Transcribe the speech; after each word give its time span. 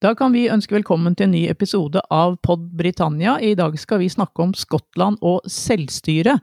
Da 0.00 0.14
kan 0.16 0.32
vi 0.32 0.46
ønske 0.48 0.72
velkommen 0.72 1.12
til 1.12 1.26
en 1.26 1.34
ny 1.34 1.40
episode 1.52 2.00
av 2.08 2.38
Pod 2.40 2.62
Britannia. 2.72 3.34
I 3.36 3.50
dag 3.52 3.74
skal 3.76 3.98
vi 4.00 4.06
snakke 4.08 4.40
om 4.40 4.54
Skottland 4.56 5.20
og 5.20 5.44
selvstyre. 5.44 6.38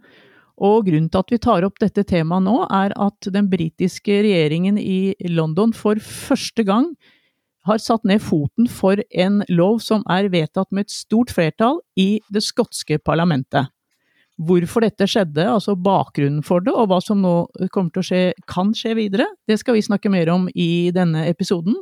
Og 0.62 0.86
grunnen 0.86 1.08
til 1.10 1.24
at 1.26 1.34
vi 1.34 1.40
tar 1.42 1.66
opp 1.66 1.82
dette 1.82 2.04
temaet 2.06 2.46
nå, 2.46 2.54
er 2.70 2.94
at 2.94 3.32
den 3.34 3.50
britiske 3.50 4.20
regjeringen 4.28 4.78
i 4.78 5.16
London 5.34 5.74
for 5.74 5.98
første 5.98 6.68
gang 6.70 6.92
har 7.66 7.82
satt 7.82 8.06
ned 8.06 8.22
foten 8.22 8.70
for 8.70 9.02
en 9.10 9.42
lov 9.50 9.82
som 9.82 10.06
er 10.06 10.30
vedtatt 10.30 10.70
med 10.70 10.86
et 10.86 10.94
stort 10.94 11.34
flertall 11.34 11.82
i 11.98 12.22
det 12.30 12.46
skotske 12.46 13.02
parlamentet. 13.02 13.74
Hvorfor 14.38 14.86
dette 14.86 15.10
skjedde, 15.10 15.50
altså 15.50 15.74
bakgrunnen 15.74 16.46
for 16.46 16.62
det, 16.62 16.78
og 16.78 16.92
hva 16.94 17.02
som 17.02 17.26
nå 17.26 17.40
kommer 17.74 17.90
til 17.90 18.06
å 18.06 18.12
skje, 18.14 18.26
kan 18.46 18.78
skje 18.78 19.00
videre, 19.02 19.32
det 19.50 19.58
skal 19.58 19.82
vi 19.82 19.88
snakke 19.90 20.14
mer 20.14 20.30
om 20.30 20.46
i 20.54 20.92
denne 20.94 21.26
episoden. 21.26 21.82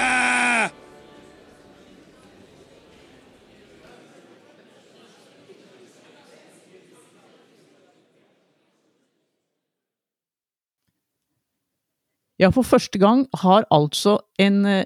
Ja, 12.41 12.49
for 12.49 12.65
første 12.65 12.97
gang 12.97 13.27
har 13.43 13.67
altså 13.69 14.17
en, 14.41 14.65
eh, 14.65 14.85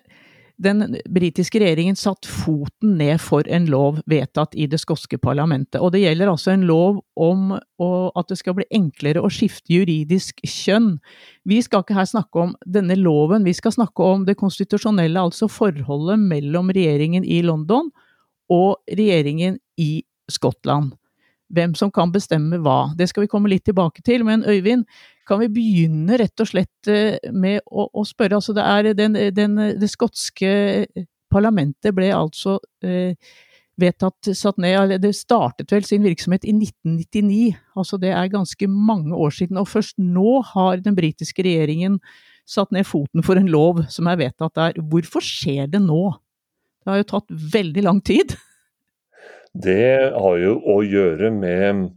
den 0.60 0.98
britiske 1.12 1.60
regjeringen 1.60 1.96
satt 1.96 2.28
foten 2.28 2.98
ned 2.98 3.20
for 3.20 3.48
en 3.48 3.66
lov 3.72 4.02
vedtatt 4.08 4.56
i 4.56 4.68
det 4.68 4.80
skotske 4.80 5.18
parlamentet. 5.18 5.80
Og 5.82 5.92
det 5.92 6.02
gjelder 6.02 6.32
altså 6.32 6.52
en 6.52 6.66
lov 6.68 7.00
om 7.16 7.54
å, 7.56 8.12
at 8.16 8.28
det 8.28 8.38
skal 8.40 8.56
bli 8.56 8.68
enklere 8.72 9.24
å 9.24 9.32
skifte 9.32 9.72
juridisk 9.72 10.40
kjønn. 10.44 10.98
Vi 11.46 11.62
skal 11.62 11.84
ikke 11.84 11.96
her 11.96 12.08
snakke 12.12 12.44
om 12.44 12.56
denne 12.66 12.96
loven, 13.00 13.44
vi 13.44 13.54
skal 13.54 13.72
snakke 13.72 14.04
om 14.04 14.26
det 14.26 14.38
konstitusjonelle, 14.40 15.20
altså 15.20 15.48
forholdet 15.48 16.20
mellom 16.20 16.72
regjeringen 16.76 17.24
i 17.24 17.42
London 17.42 17.92
og 18.52 18.78
regjeringen 18.92 19.60
i 19.80 20.04
Skottland. 20.32 20.96
Hvem 21.56 21.76
som 21.78 21.92
kan 21.94 22.12
bestemme 22.14 22.60
hva. 22.64 22.92
Det 22.98 23.08
skal 23.12 23.26
vi 23.26 23.32
komme 23.32 23.52
litt 23.52 23.66
tilbake 23.68 24.04
til, 24.06 24.26
men 24.28 24.44
Øyvind, 24.44 24.86
kan 25.26 25.42
vi 25.42 25.50
begynne 25.50 26.20
rett 26.22 26.44
og 26.44 26.50
slett 26.52 26.92
eh, 26.92 27.18
med 27.34 27.64
å, 27.66 27.88
å 27.90 28.06
spørre 28.06 28.38
altså 28.38 28.54
det, 28.54 28.66
er 28.66 28.94
den, 28.98 29.18
den, 29.34 29.58
det 29.80 29.90
skotske 29.90 30.52
parlamentet 31.34 31.96
ble 31.96 32.12
altså 32.14 32.60
eh, 32.86 33.16
vedtatt 33.82 34.32
satt 34.38 34.60
ned 34.62 34.96
Det 35.04 35.12
startet 35.16 35.72
vel 35.74 35.86
sin 35.88 36.06
virksomhet 36.06 36.46
i 36.48 36.54
1999, 36.56 37.58
altså 37.76 38.00
det 38.00 38.14
er 38.16 38.32
ganske 38.32 38.70
mange 38.72 39.16
år 39.16 39.34
siden. 39.36 39.60
Og 39.60 39.70
først 39.72 39.98
nå 40.00 40.40
har 40.54 40.84
den 40.84 40.96
britiske 40.96 41.44
regjeringen 41.44 42.00
satt 42.48 42.72
ned 42.72 42.86
foten 42.88 43.26
for 43.26 43.40
en 43.40 43.50
lov 43.52 43.84
som 43.92 44.08
er 44.08 44.22
vedtatt 44.22 44.56
der. 44.56 44.80
Hvorfor 44.80 45.24
skjer 45.26 45.68
det 45.72 45.82
nå? 45.84 46.14
Det 46.86 46.94
har 46.94 47.02
jo 47.02 47.12
tatt 47.16 47.34
veldig 47.56 47.84
lang 47.88 48.02
tid. 48.06 48.38
Det 49.56 50.12
har 50.12 50.40
jo 50.42 50.58
å 50.68 50.82
gjøre 50.84 51.30
med 51.32 51.94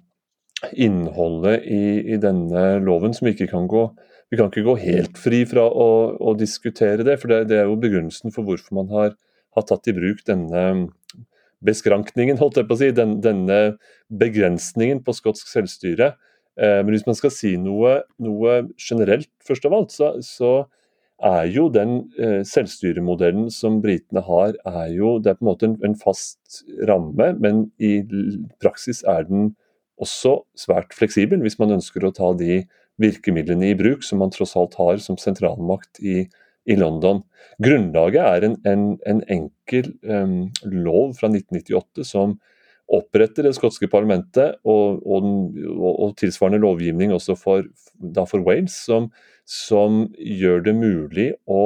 innholdet 0.78 1.64
i, 1.66 1.82
i, 2.14 2.18
denne 2.22 2.78
loven 2.82 3.14
som 3.14 3.26
vi 3.26 3.34
ikke 3.34 3.50
kan 3.52 3.68
gå 3.70 3.84
Vi 4.30 4.38
kan 4.38 4.50
ikke 4.50 4.66
gå 4.66 4.74
helt 4.82 5.18
fri 5.18 5.44
fra 5.48 5.64
å, 5.66 5.88
å 6.18 6.34
diskutere 6.38 7.06
det, 7.06 7.16
for 7.22 7.32
det, 7.32 7.44
det, 7.50 7.60
er 7.62 7.70
jo 7.70 7.78
begrunnelsen 7.80 8.34
for 8.34 8.46
hvorfor 8.46 8.76
man 8.76 8.90
har, 8.92 9.14
har, 9.56 9.66
tatt 9.66 9.88
i 9.88 9.94
bruk 9.96 10.20
denne 10.28 10.64
beskrankningen, 11.64 12.38
holdt 12.38 12.60
jeg 12.60 12.68
på 12.68 12.76
å 12.76 12.80
si, 12.82 12.90
den, 12.94 13.16
denne 13.24 13.78
begrensningen 14.20 15.00
på 15.06 15.14
skotsk 15.16 15.48
selvstyre. 15.50 16.12
Eh, 16.60 16.80
men 16.84 16.92
hvis 16.92 17.06
man 17.08 17.16
skal 17.18 17.32
si 17.34 17.54
noe, 17.58 18.02
noe 18.22 18.60
generelt, 18.76 19.30
først 19.48 19.64
av 19.66 19.78
alt, 19.78 19.96
så, 19.96 20.12
så 20.22 20.52
er 21.24 21.48
jo 21.50 21.66
den 21.74 21.94
eh, 22.20 22.42
selvstyremodellen 22.46 23.48
som 23.50 23.80
britene 23.82 24.22
har, 24.26 24.54
er 24.68 24.90
jo 24.94 25.16
det 25.22 25.32
er 25.32 25.38
på 25.38 25.44
en 25.44 25.50
måte 25.50 25.68
en, 25.68 25.78
en 25.86 25.96
fast 25.98 26.62
ramme, 26.88 27.32
men 27.42 27.66
i 27.82 28.00
praksis 28.62 29.02
er 29.02 29.26
den 29.28 29.54
også 29.98 30.36
svært 30.58 30.94
fleksibel 30.94 31.42
hvis 31.42 31.58
man 31.58 31.74
ønsker 31.78 32.06
å 32.06 32.14
ta 32.14 32.30
de 32.38 32.62
virkemidlene 33.02 33.72
i 33.72 33.78
bruk 33.78 34.04
som 34.06 34.22
man 34.22 34.30
tross 34.34 34.54
alt 34.58 34.76
har 34.78 35.02
som 35.02 35.18
sentralmakt 35.18 35.98
i, 36.02 36.22
i 36.70 36.76
London. 36.78 37.24
Grunnlaget 37.62 38.22
er 38.22 38.46
en, 38.46 38.56
en, 38.66 38.86
en 39.06 39.24
enkel 39.30 39.90
um, 40.06 40.38
lov 40.66 41.16
fra 41.18 41.30
1998 41.30 42.06
som 42.06 42.38
oppretter 42.88 43.44
det 43.44 43.52
skotske 43.58 43.88
parlamentet, 43.92 44.56
og, 44.64 45.02
og, 45.04 45.26
og, 45.74 45.90
og 45.92 46.14
tilsvarende 46.16 46.62
lovgivning 46.62 47.12
også 47.12 47.36
for, 47.36 47.66
for 48.00 48.46
Wales, 48.46 48.78
som, 48.86 49.10
som, 49.48 50.04
gjør 50.18 50.60
det 50.66 50.74
mulig 50.76 51.30
å 51.48 51.62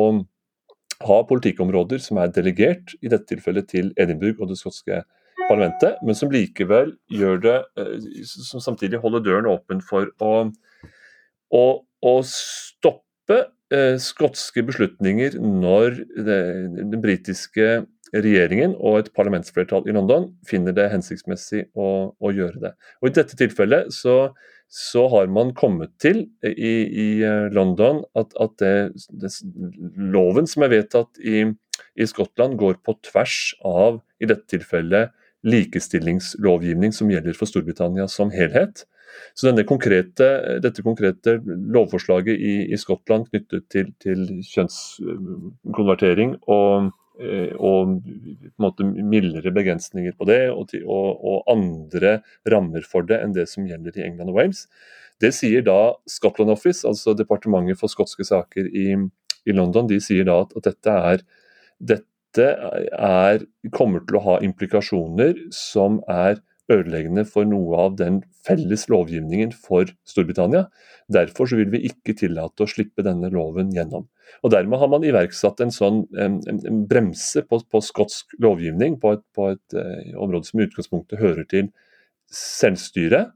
ha 1.03 1.19
politikkområder 1.27 2.03
som 2.03 2.21
er 2.23 2.31
delegert, 2.35 2.95
i 3.03 3.11
dette 3.11 3.27
tilfellet 3.33 3.67
til 3.73 3.91
Edinburgh 3.99 4.39
og 4.43 4.53
det 4.53 4.61
skotske 4.61 5.03
parlamentet 5.49 5.99
men 6.07 6.15
som 6.15 6.31
likevel 6.31 6.93
gjør 7.11 7.41
det 7.43 7.57
eh, 7.81 8.05
Som 8.29 8.63
samtidig 8.63 9.01
holder 9.03 9.25
døren 9.25 9.49
åpen 9.51 9.83
for 9.83 10.13
å, 10.23 10.33
å, 11.51 11.65
å 11.83 12.15
stoppe 12.29 13.41
eh, 13.75 13.97
skotske 13.99 14.63
beslutninger 14.69 15.41
når 15.43 15.99
det, 16.15 16.39
den 16.79 17.03
britiske 17.03 17.83
regjeringen 18.13 18.75
og 18.77 19.01
et 19.01 19.13
parlamentsflertall 19.17 19.89
i 19.89 19.95
London 19.97 20.29
finner 20.49 20.75
det 20.77 20.91
hensiktsmessig 20.93 21.65
å, 21.73 22.13
å 22.13 22.33
gjøre 22.35 22.61
det. 22.61 22.73
Og 23.01 23.09
I 23.09 23.15
dette 23.17 23.39
tilfellet 23.41 23.89
så, 23.97 24.35
så 24.73 25.05
har 25.13 25.27
man 25.29 25.51
kommet 25.53 25.93
til 26.01 26.23
i, 26.49 26.73
i 27.05 27.09
eh, 27.29 27.49
London 27.53 28.01
at, 28.17 28.33
at 28.41 28.55
det, 28.63 28.77
det, 29.21 29.29
loven 30.15 30.49
som 30.49 30.65
er 30.65 30.73
vedtatt 30.73 31.21
i, 31.21 31.43
i 31.93 32.07
Skottland, 32.09 32.57
går 32.61 32.79
på 32.81 32.97
tvers 33.05 33.53
av 33.69 34.01
i 34.17 34.31
dette 34.31 34.49
tilfellet 34.49 35.13
likestillingslovgivning 35.45 36.95
som 36.95 37.11
gjelder 37.13 37.37
for 37.37 37.51
Storbritannia 37.51 38.07
som 38.09 38.33
helhet. 38.33 38.87
Så 39.37 39.53
konkrete, 39.69 40.29
dette 40.65 40.81
konkrete 40.87 41.37
lovforslaget 41.45 42.33
i, 42.33 42.55
i 42.73 42.79
Skottland 42.81 43.29
knyttet 43.29 43.69
til, 43.69 43.93
til 44.01 44.25
kjønnskonvertering 44.55 46.39
og, 46.47 46.93
og 47.61 47.99
måte, 48.63 48.87
mildere 48.87 49.53
begrensninger 49.55 50.15
på 50.17 50.27
det, 50.31 50.41
og, 50.51 50.67
til, 50.71 50.87
og, 50.89 51.21
og, 51.21 51.43
andre 51.53 52.19
rammer 52.49 52.87
for 52.89 53.07
det 53.09 53.21
enn 53.21 53.35
det 53.37 53.49
som 53.51 53.67
gjelder 53.69 53.99
i 53.99 54.07
England 54.07 54.33
og 54.33 54.41
Wales, 54.41 54.65
det 55.23 55.35
sier 55.37 55.63
da 55.67 55.93
Scotland 56.09 56.51
Office, 56.51 56.87
altså 56.89 57.15
departementet 57.15 57.79
for 57.79 57.93
skotske 57.93 58.25
saker 58.27 58.67
i, 58.67 58.87
i 59.47 59.55
London, 59.55 59.91
de 59.91 60.01
sier 60.03 60.27
da 60.27 60.41
at, 60.47 60.57
at 60.59 60.71
dette 60.73 60.97
er 61.13 61.27
dette 61.83 62.47
er, 62.97 63.45
kommer 63.75 64.05
til 64.07 64.17
å 64.17 64.25
ha 64.25 64.39
implikasjoner 64.47 65.37
som 65.53 66.01
er 66.09 66.41
ødeleggende 66.71 67.25
for 67.27 67.47
noe 67.49 67.79
av 67.87 67.97
den 67.99 68.21
felles 68.47 68.87
lovgivningen 68.91 69.53
for 69.55 69.91
Storbritannia. 70.09 70.67
Derfor 71.13 71.51
vil 71.51 71.73
vi 71.73 71.83
ikke 71.89 72.15
tillate 72.19 72.65
å 72.65 72.71
slippe 72.71 73.05
denne 73.07 73.31
loven 73.35 73.73
gjennom. 73.75 74.07
Og 74.43 74.55
Dermed 74.55 74.81
har 74.81 74.91
man 74.93 75.05
iverksatt 75.07 75.61
en 75.65 75.75
sånn 75.75 76.03
en, 76.17 76.39
en 76.47 76.83
bremse 76.89 77.43
på, 77.49 77.61
på, 77.69 77.83
skotsk 77.85 78.37
lovgivning 78.43 78.99
på 79.03 79.17
et, 79.19 79.25
på 79.37 79.53
et 79.53 79.79
eh, 79.79 80.13
område 80.17 80.49
som 80.49 80.63
i 80.63 80.67
utgangspunktet 80.69 81.21
hører 81.21 81.47
til 81.51 81.71
selvstyre, 82.33 83.27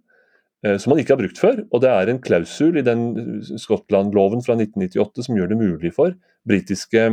eh, 0.64 0.78
som 0.80 0.94
man 0.94 1.02
ikke 1.02 1.16
har 1.16 1.22
brukt 1.24 1.42
før. 1.42 1.64
Og 1.68 1.82
det 1.84 1.92
er 1.92 2.12
en 2.12 2.22
klausul 2.22 2.78
i 2.80 2.86
den 2.86 3.08
Skottland-loven 3.44 4.44
fra 4.46 4.56
1998 4.56 5.26
som 5.28 5.40
gjør 5.40 5.52
det 5.52 5.64
mulig 5.64 5.94
for 5.98 6.14
britiske 6.46 7.10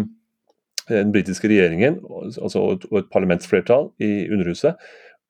den 0.90 1.14
britiske 1.14 1.48
regjeringen 1.48 2.02
altså, 2.44 2.60
og 2.60 2.98
et 3.00 3.06
parlamentsflertall 3.14 3.86
i 4.04 4.28
Underhuset 4.28 4.76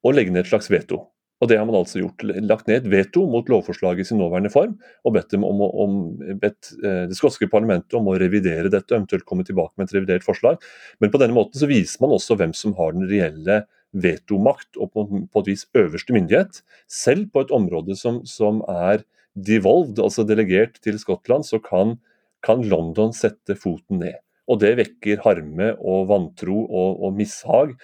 å 0.03 0.13
legge 0.13 0.33
ned 0.33 0.45
et 0.45 0.51
slags 0.51 0.69
veto. 0.71 1.01
Og 1.43 1.49
Det 1.49 1.57
har 1.59 1.65
man 1.67 1.75
altså 1.75 1.99
gjort. 1.99 2.23
Lagt 2.23 2.69
ned 2.69 2.85
et 2.85 2.91
veto 2.91 3.25
mot 3.27 3.49
lovforslaget 3.51 4.05
i 4.05 4.07
sin 4.07 4.19
nåværende 4.21 4.51
form, 4.53 4.77
og 5.03 5.15
bedt, 5.17 5.33
om, 5.35 5.59
om, 5.65 5.97
bedt 6.39 6.71
eh, 6.79 7.03
det 7.09 7.17
skotske 7.19 7.49
parlamentet 7.51 7.97
om 7.99 8.07
å 8.07 8.15
revidere 8.21 8.71
dette, 8.71 8.95
eventuelt 8.95 9.25
komme 9.27 9.43
tilbake 9.43 9.75
med 9.75 9.89
et 9.89 9.97
revidert 9.97 10.23
forslag. 10.23 10.63
Men 11.03 11.11
på 11.11 11.19
denne 11.19 11.35
måten 11.35 11.59
så 11.59 11.67
viser 11.67 11.99
man 12.03 12.15
også 12.15 12.37
hvem 12.39 12.55
som 12.55 12.75
har 12.79 12.95
den 12.95 13.09
reelle 13.11 13.65
vetomakt, 13.91 14.71
og 14.79 14.93
på, 14.93 15.05
på 15.27 15.43
et 15.43 15.51
vis 15.51 15.67
øverste 15.77 16.15
myndighet. 16.15 16.63
Selv 16.87 17.27
på 17.33 17.43
et 17.43 17.51
område 17.53 17.97
som, 17.99 18.21
som 18.29 18.63
er 18.71 19.03
devolved, 19.33 19.99
altså 19.99 20.25
delegert 20.27 20.79
til 20.85 20.99
Skottland, 21.01 21.43
så 21.43 21.59
kan, 21.63 21.97
kan 22.45 22.63
London 22.63 23.11
sette 23.15 23.57
foten 23.59 23.99
ned. 24.05 24.21
Og 24.51 24.59
det 24.59 24.73
vekker 24.79 25.21
harme 25.23 25.71
og 25.79 26.07
vantro 26.09 26.65
og, 26.65 27.03
og 27.03 27.19
mishag. 27.19 27.75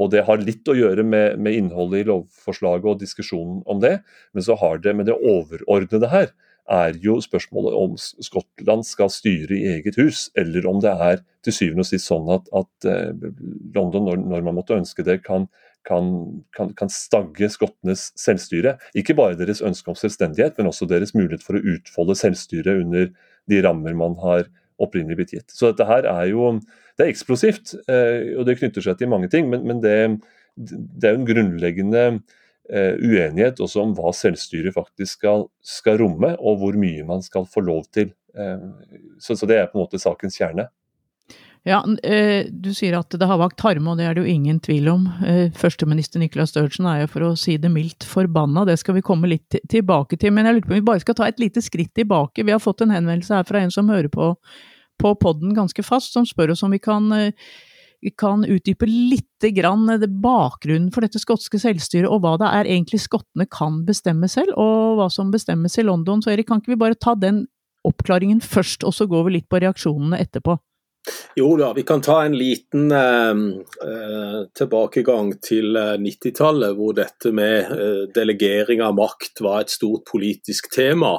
Og 0.00 0.12
det 0.14 0.24
har 0.26 0.40
litt 0.40 0.68
å 0.70 0.76
gjøre 0.76 1.04
med, 1.04 1.40
med, 1.42 1.56
innholdet 1.58 2.04
i 2.04 2.08
lovforslaget 2.08 2.88
og 2.94 3.02
diskusjonen 3.02 3.60
om 3.70 3.82
det, 3.82 3.98
men 4.32 4.46
så 4.46 4.56
har 4.60 4.80
det 4.80 4.96
med 4.96 5.10
det 5.10 5.18
overordnede 5.18 6.08
her 6.12 6.32
er 6.70 6.94
jo 7.02 7.16
spørsmålet 7.22 7.74
om 7.74 7.96
Skottland 7.98 8.84
skal 8.86 9.10
styre 9.12 9.56
i 9.56 9.64
eget 9.74 9.98
hus, 9.98 10.28
eller 10.38 10.66
om 10.70 10.78
det 10.82 10.92
er 10.92 11.24
til 11.44 11.56
syvende 11.56 11.82
og 11.82 11.88
sist 11.88 12.06
sånn 12.10 12.30
at, 12.30 12.46
at 12.54 12.86
eh, 12.86 13.10
London, 13.74 14.06
når, 14.06 14.22
når, 14.22 14.44
man 14.46 14.58
måtte 14.60 14.78
ønske 14.78 15.04
det, 15.06 15.18
kan, 15.26 15.48
kan, 15.88 16.12
kan, 16.56 16.70
kan, 16.78 16.92
stagge 16.92 17.50
skottenes 17.50 18.10
selvstyre. 18.20 18.76
Ikke 18.94 19.16
bare 19.18 19.38
deres 19.40 19.64
ønske 19.66 19.90
om 19.90 19.98
selvstendighet, 19.98 20.58
men 20.58 20.70
også 20.70 20.88
deres 20.90 21.14
mulighet 21.16 21.44
for 21.46 21.58
å 21.58 21.64
utfolde 21.74 22.18
selvstyret 22.22 22.84
under 22.84 23.10
de 23.50 23.62
rammer 23.66 23.96
man 23.98 24.14
har 24.22 24.46
opprinnelig 24.80 25.20
blitt 25.20 25.34
gitt. 25.36 25.52
Så 25.52 25.70
dette 25.70 25.86
her 25.88 26.08
er 26.08 26.30
jo 26.32 26.54
det 27.00 27.06
er 27.06 27.14
eksplosivt, 27.14 27.72
eh, 27.88 28.34
og 28.36 28.44
det 28.44 28.58
knytter 28.60 28.84
seg 28.84 28.98
til 29.00 29.08
mange 29.08 29.30
ting, 29.32 29.48
men, 29.48 29.64
men 29.64 29.80
det, 29.80 29.94
det, 30.52 31.06
er 31.06 31.14
jo 31.14 31.20
en 31.22 31.28
grunnleggende 31.30 32.02
eh, 32.10 32.98
uenighet 33.00 33.62
også 33.64 33.86
om 33.86 33.94
hva 33.96 34.12
selvstyret 34.12 34.76
faktisk 34.76 35.16
skal, 35.16 35.46
skal, 35.64 35.96
romme, 36.02 36.34
og 36.36 36.60
hvor 36.60 36.76
mye 36.76 37.06
man 37.08 37.24
skal 37.24 37.48
få 37.48 37.64
lov 37.64 37.86
til. 37.94 38.12
Eh, 38.36 38.66
så, 39.16 39.32
så, 39.32 39.48
det 39.48 39.56
er 39.56 39.70
på 39.70 39.78
en 39.78 39.86
måte 39.86 40.02
sakens 40.02 40.36
kjerne. 40.36 40.68
Ja, 41.68 41.82
Du 41.84 42.70
sier 42.72 42.94
at 42.96 43.12
det 43.12 43.26
har 43.28 43.36
vakt 43.36 43.60
harme, 43.60 43.92
og 43.92 43.98
det 44.00 44.06
er 44.08 44.14
det 44.16 44.22
jo 44.22 44.32
ingen 44.32 44.62
tvil 44.64 44.86
om. 44.88 45.02
Førsteminister 45.60 46.22
Nicolas 46.22 46.54
Sturgeon 46.54 46.88
er 46.88 47.02
jo 47.02 47.10
for 47.12 47.26
å 47.26 47.34
si 47.36 47.58
det 47.60 47.68
mildt 47.68 48.06
forbanna, 48.08 48.62
det 48.64 48.78
skal 48.80 48.96
vi 48.96 49.02
komme 49.04 49.28
litt 49.28 49.58
tilbake 49.68 50.16
til. 50.16 50.32
Men 50.32 50.48
jeg 50.48 50.56
lurer 50.56 50.70
på 50.70 50.72
om 50.72 50.78
vi 50.78 50.86
bare 50.88 51.04
skal 51.04 51.18
ta 51.18 51.28
et 51.28 51.42
lite 51.42 51.60
skritt 51.60 51.92
tilbake. 52.00 52.46
Vi 52.48 52.54
har 52.56 52.64
fått 52.64 52.80
en 52.80 52.96
henvendelse 52.96 53.36
her 53.36 53.44
fra 53.44 53.60
en 53.60 53.76
som 53.76 53.92
hører 53.92 54.08
på 54.08 54.30
på 55.00 55.14
podden 55.20 55.54
ganske 55.56 55.84
fast, 55.86 56.14
som 56.14 56.28
spør 56.28 56.54
oss 56.54 56.64
om 56.66 56.74
vi 56.74 56.80
kan, 56.82 57.10
eh, 57.12 57.32
kan 58.18 58.44
utdype 58.44 58.88
litt 58.88 59.48
grann 59.56 59.88
eh, 59.90 60.06
bakgrunnen 60.06 60.90
for 60.92 61.06
dette 61.06 61.22
skotske 61.22 61.60
selvstyret, 61.60 62.08
og 62.10 62.22
hva 62.24 62.36
det 62.40 62.50
er 62.50 62.72
egentlig 62.76 63.02
skottene 63.06 63.48
kan 63.50 63.82
bestemme 63.88 64.28
selv, 64.28 64.56
og 64.56 65.00
hva 65.00 65.10
som 65.12 65.32
bestemmes 65.32 65.78
i 65.78 65.86
London. 65.86 66.22
Så 66.22 66.34
Erik, 66.34 66.48
kan 66.48 66.60
ikke 66.60 66.74
vi 66.76 66.82
bare 66.84 66.98
ta 66.98 67.14
den 67.14 67.46
oppklaringen 67.86 68.42
først, 68.44 68.84
og 68.84 68.92
så 68.92 69.08
går 69.08 69.26
vi 69.26 69.38
litt 69.38 69.48
på 69.48 69.60
reaksjonene 69.62 70.20
etterpå? 70.20 70.58
Jo 71.38 71.54
da, 71.56 71.70
vi 71.72 71.82
kan 71.88 72.02
ta 72.04 72.18
en 72.24 72.36
liten 72.36 72.92
eh, 72.92 73.38
eh 73.88 74.40
tilbakegang 74.56 75.32
til 75.40 75.76
90-tallet, 75.76 76.74
hvor 76.76 76.92
dette 76.96 77.32
med 77.32 77.72
eh, 77.72 78.02
delegering 78.14 78.82
av 78.84 78.98
makt 78.98 79.40
var 79.44 79.64
et 79.64 79.72
stort 79.72 80.04
politisk 80.10 80.68
tema. 80.74 81.16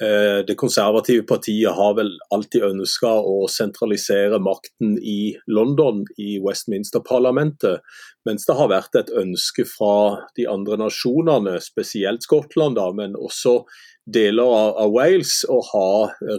Eh, 0.00 0.44
det 0.46 0.54
konservative 0.54 1.24
partiet 1.26 1.74
har 1.74 1.96
vel 1.98 2.12
alltid 2.34 2.68
ønska 2.68 3.10
å 3.18 3.48
sentralisere 3.50 4.38
makten 4.38 4.94
i 5.02 5.34
London, 5.50 6.04
i 6.22 6.36
Westminster-parlamentet, 6.44 7.82
mens 8.28 8.46
det 8.46 8.54
har 8.60 8.70
vært 8.70 8.94
et 9.00 9.10
ønske 9.10 9.66
fra 9.66 10.28
de 10.38 10.46
andre 10.46 10.78
nasjonene, 10.84 11.56
spesielt 11.64 12.22
Skottland, 12.22 12.78
da, 12.78 12.92
men 12.94 13.18
også 13.18 13.64
deler 14.12 14.52
av, 14.54 14.92
Wales 14.94 15.42
å 15.48 15.58
ha 15.72 15.90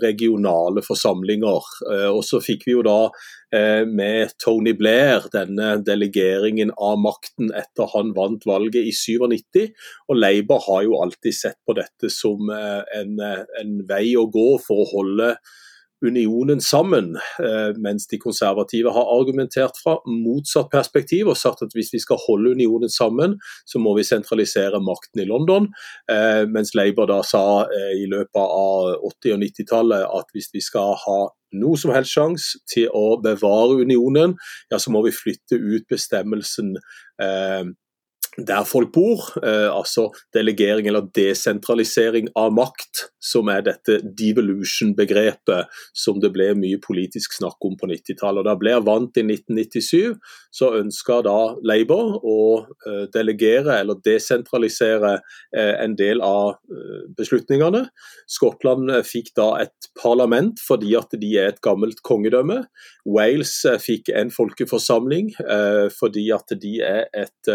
regionale 0.02 0.84
forsamlinger. 0.86 1.70
Eh, 1.94 2.08
og 2.10 2.24
så 2.28 2.42
fikk 2.44 2.66
vi 2.68 2.76
jo 2.76 2.84
da 2.86 2.98
eh, 3.56 3.86
med 3.88 4.34
Tony 4.42 4.74
Blair 4.78 5.28
denne 5.34 5.76
delegeringen 5.86 6.74
av 6.76 7.00
makten 7.04 7.54
etter 7.56 7.90
han 7.94 8.14
vant 8.18 8.46
valget 8.50 8.90
i 8.90 8.94
97. 8.96 9.70
Og 10.10 10.20
Labour 10.20 10.66
har 10.68 10.86
jo 10.88 11.00
alltid 11.04 11.38
sett 11.38 11.60
på 11.68 11.78
dette 11.78 12.12
som 12.14 12.52
eh, 12.54 12.84
en, 13.00 13.18
en 13.62 13.80
vei 13.90 14.16
å 14.18 14.28
gå 14.32 14.52
for 14.66 14.84
å 14.84 14.92
holde 14.96 15.34
unionen 16.06 16.62
sammen, 16.62 17.16
eh, 17.44 17.72
mens 17.78 18.08
de 18.08 18.20
konservative 18.20 18.92
har 18.96 19.12
argumentert 19.20 19.80
fra 19.84 19.98
motsatt 20.08 20.70
perspektiv 20.72 21.28
og 21.28 21.38
sagt 21.38 21.64
at 21.66 21.76
hvis 21.76 21.92
vi 21.94 22.00
skal 22.00 22.22
holde 22.28 22.54
unionen 22.56 22.90
sammen, 22.90 23.38
så 23.68 23.82
må 23.84 23.96
vi 23.98 24.08
sentralisere 24.08 24.80
makten 24.84 25.24
i 25.24 25.28
London. 25.28 25.68
Eh, 26.12 26.46
mens 26.48 26.74
Labour 26.76 27.10
da 27.12 27.20
sa 27.24 27.44
eh, 27.68 27.98
i 28.04 28.08
løpet 28.12 28.40
av 28.40 28.96
80- 29.12 29.36
og 29.36 29.44
90-tallet 29.44 30.08
at 30.22 30.32
hvis 30.34 30.50
vi 30.54 30.64
skal 30.64 30.96
ha 31.04 31.20
noe 31.60 31.78
som 31.82 31.92
helst 31.92 32.14
sjanse 32.14 32.64
til 32.70 32.88
å 32.94 33.20
bevare 33.24 33.82
unionen, 33.82 34.38
ja, 34.72 34.78
så 34.80 34.94
må 34.94 35.02
vi 35.08 35.16
flytte 35.16 35.58
ut 35.58 35.88
bestemmelsen 35.90 36.76
der 38.48 38.66
folk 38.68 38.92
bor, 38.94 39.26
eh, 39.44 39.68
altså 39.70 40.10
delegering 40.36 40.88
eller 40.88 41.08
desentralisering 41.16 42.30
av 42.38 42.54
makt, 42.56 43.10
som 43.20 43.50
er 43.52 43.64
dette 43.66 44.00
devolution-begrepet 44.16 45.68
som 45.98 46.22
det 46.24 46.32
ble 46.36 46.54
mye 46.56 46.80
politisk 46.82 47.36
snakk 47.36 47.58
om 47.68 47.76
på 47.80 47.90
90-tallet. 47.92 48.48
Da 48.48 48.56
Blair 48.60 48.84
vant 48.86 49.18
i 49.20 49.26
1997, 49.26 50.16
så 50.56 50.72
ønska 50.80 51.20
da 51.28 51.38
Labour 51.68 52.20
å 52.24 52.40
eh, 52.88 53.06
delegere 53.14 53.80
eller 53.82 54.00
desentralisere 54.06 55.18
eh, 55.56 55.76
en 55.84 55.98
del 56.00 56.24
av 56.26 56.58
beslutningene. 57.18 57.86
Skottland 58.30 58.92
fikk 59.08 59.34
da 59.38 59.52
et 59.64 59.90
parlament 60.00 60.60
fordi 60.64 60.96
at 60.98 61.14
de 61.20 61.36
er 61.40 61.54
et 61.54 61.62
gammelt 61.66 62.02
kongedømme. 62.06 62.62
Wales 63.10 63.54
fikk 63.84 64.12
en 64.16 64.32
folkeforsamling 64.34 65.32
fordi 65.96 66.28
at 66.36 66.54
de 66.62 66.74
er 66.86 67.08
et 67.18 67.52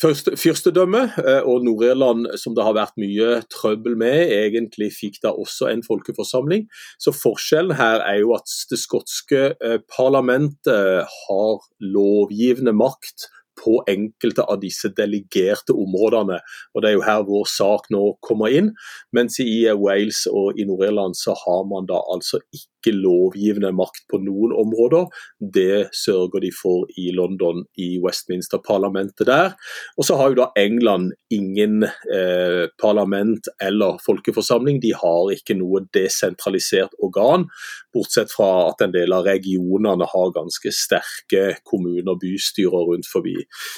fyrstedømme, 0.00 1.02
eh, 1.20 1.42
og 1.44 1.64
Nord-Irland, 1.64 2.26
som 2.40 2.54
det 2.56 2.64
har 2.64 2.76
vært 2.76 2.96
mye 3.00 3.42
trøbbel 3.52 3.96
med, 4.00 4.32
egentlig 4.32 4.92
fikk 4.96 5.20
da 5.22 5.34
også 5.36 5.68
en 5.70 5.84
folkeforsamling. 5.84 6.66
Så 6.98 7.12
forskjellen 7.12 7.76
her 7.76 8.00
er 8.00 8.22
jo 8.22 8.32
at 8.36 8.48
det 8.70 8.80
skotske 8.80 9.52
eh, 9.52 9.78
parlamentet 9.92 11.04
har 11.04 11.62
lovgivende 11.80 12.72
makt 12.72 13.28
på 13.62 13.82
enkelte 13.90 14.44
av 14.48 14.62
disse 14.62 14.88
delegerte 14.96 15.76
områdene. 15.76 16.40
og 16.74 16.82
Det 16.82 16.88
er 16.88 16.96
jo 16.96 17.06
her 17.06 17.22
vår 17.28 17.46
sak 17.52 17.90
nå 17.92 18.16
kommer 18.24 18.48
inn. 18.48 18.72
Mens 19.12 19.38
i 19.44 19.68
Wales 19.76 20.24
og 20.30 20.58
i 20.58 20.64
Nord-Irland 20.64 21.18
så 21.20 21.36
har 21.44 21.64
man 21.68 21.86
da 21.86 22.00
altså 22.14 22.40
ikke 22.50 22.71
ikke 22.82 22.96
lovgivende 22.98 23.70
makt 23.76 24.04
på 24.10 24.18
noen 24.22 24.52
områder. 24.58 25.06
Det 25.38 25.88
sørger 25.96 26.42
de 26.42 26.50
for 26.54 26.90
i 26.98 27.10
London, 27.14 27.62
i 27.78 27.96
Westminster-parlamentet 28.02 29.26
der. 29.28 29.54
Og 29.96 30.06
så 30.08 30.18
har 30.18 30.32
jo 30.32 30.40
da 30.42 30.48
England 30.58 31.12
ingen 31.32 31.86
eh, 31.86 32.66
parlament 32.82 33.48
eller 33.62 34.00
folkeforsamling. 34.04 34.80
De 34.82 34.92
har 34.98 35.32
ikke 35.34 35.56
noe 35.58 35.84
desentralisert 35.94 36.96
organ, 37.02 37.46
bortsett 37.94 38.32
fra 38.32 38.68
at 38.70 38.82
en 38.84 38.94
del 38.94 39.14
av 39.14 39.26
regionene 39.28 40.08
har 40.08 40.34
ganske 40.34 40.72
sterke 40.74 41.58
kommuner 41.68 42.14
og 42.14 42.20
bystyrer 42.24 42.88
rundt 42.90 43.08
forbi. 43.08 43.36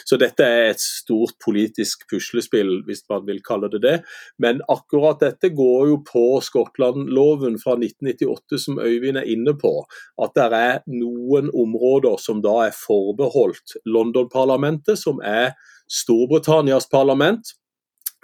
Så 0.09 0.19
dette 0.21 0.47
er 0.47 0.73
et 0.73 0.83
stort 0.83 1.37
politisk 1.45 2.07
puslespill, 2.11 2.81
hvis 2.89 3.05
man 3.11 3.27
vil 3.29 3.43
kalle 3.45 3.71
det 3.73 3.83
det. 3.85 3.97
Men 4.41 4.63
akkurat 4.73 5.21
dette 5.23 5.51
går 5.55 5.91
jo 5.91 6.01
på 6.07 6.25
Skottland-loven 6.45 7.59
fra 7.63 7.77
1998 7.79 8.63
som 8.65 8.81
øye 8.81 8.94
Øyvind 8.95 9.21
er 9.21 9.29
inne 9.31 9.57
på, 9.59 9.75
at 10.23 10.35
det 10.39 10.49
er 10.59 10.81
noen 10.91 11.51
områder 11.51 12.17
som 12.23 12.43
da 12.45 12.55
er 12.69 12.79
forbeholdt 12.79 13.79
London-parlamentet, 13.87 14.99
som 15.01 15.21
er 15.25 15.53
Storbritannias 15.91 16.89
parlament. 16.91 17.55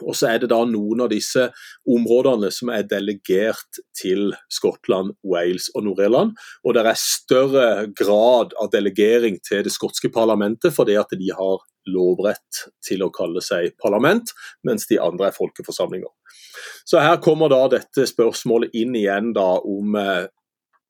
Og 0.00 0.17
så 0.17 0.31
er 0.31 0.41
det 0.41 0.50
da 0.53 0.61
noen 0.65 1.03
av 1.05 1.11
disse 1.12 1.49
områdene 1.89 2.50
som 2.55 2.71
er 2.73 2.87
delegert 2.89 3.81
til 3.97 4.31
Skottland, 4.53 5.12
Wales 5.27 5.69
og 5.75 5.85
Nord-Irland. 5.87 6.33
Og 6.65 6.77
det 6.77 6.87
er 6.87 7.00
større 7.00 7.67
grad 7.97 8.57
av 8.61 8.71
delegering 8.73 9.37
til 9.47 9.67
det 9.67 9.75
skotske 9.75 10.09
parlamentet 10.12 10.75
fordi 10.77 10.97
at 11.00 11.12
de 11.12 11.29
har 11.37 11.61
lovrett 11.91 12.65
til 12.85 13.05
å 13.05 13.12
kalle 13.15 13.41
seg 13.45 13.75
parlament, 13.81 14.33
mens 14.67 14.87
de 14.91 15.00
andre 15.00 15.31
er 15.31 15.37
folkeforsamlinger. 15.37 16.11
Så 16.85 17.00
her 17.00 17.17
kommer 17.25 17.50
da 17.53 17.62
dette 17.73 18.07
spørsmålet 18.09 18.75
inn 18.77 18.97
igjen 18.99 19.33
da 19.37 19.55
om 19.59 19.97
eh, 19.99 20.29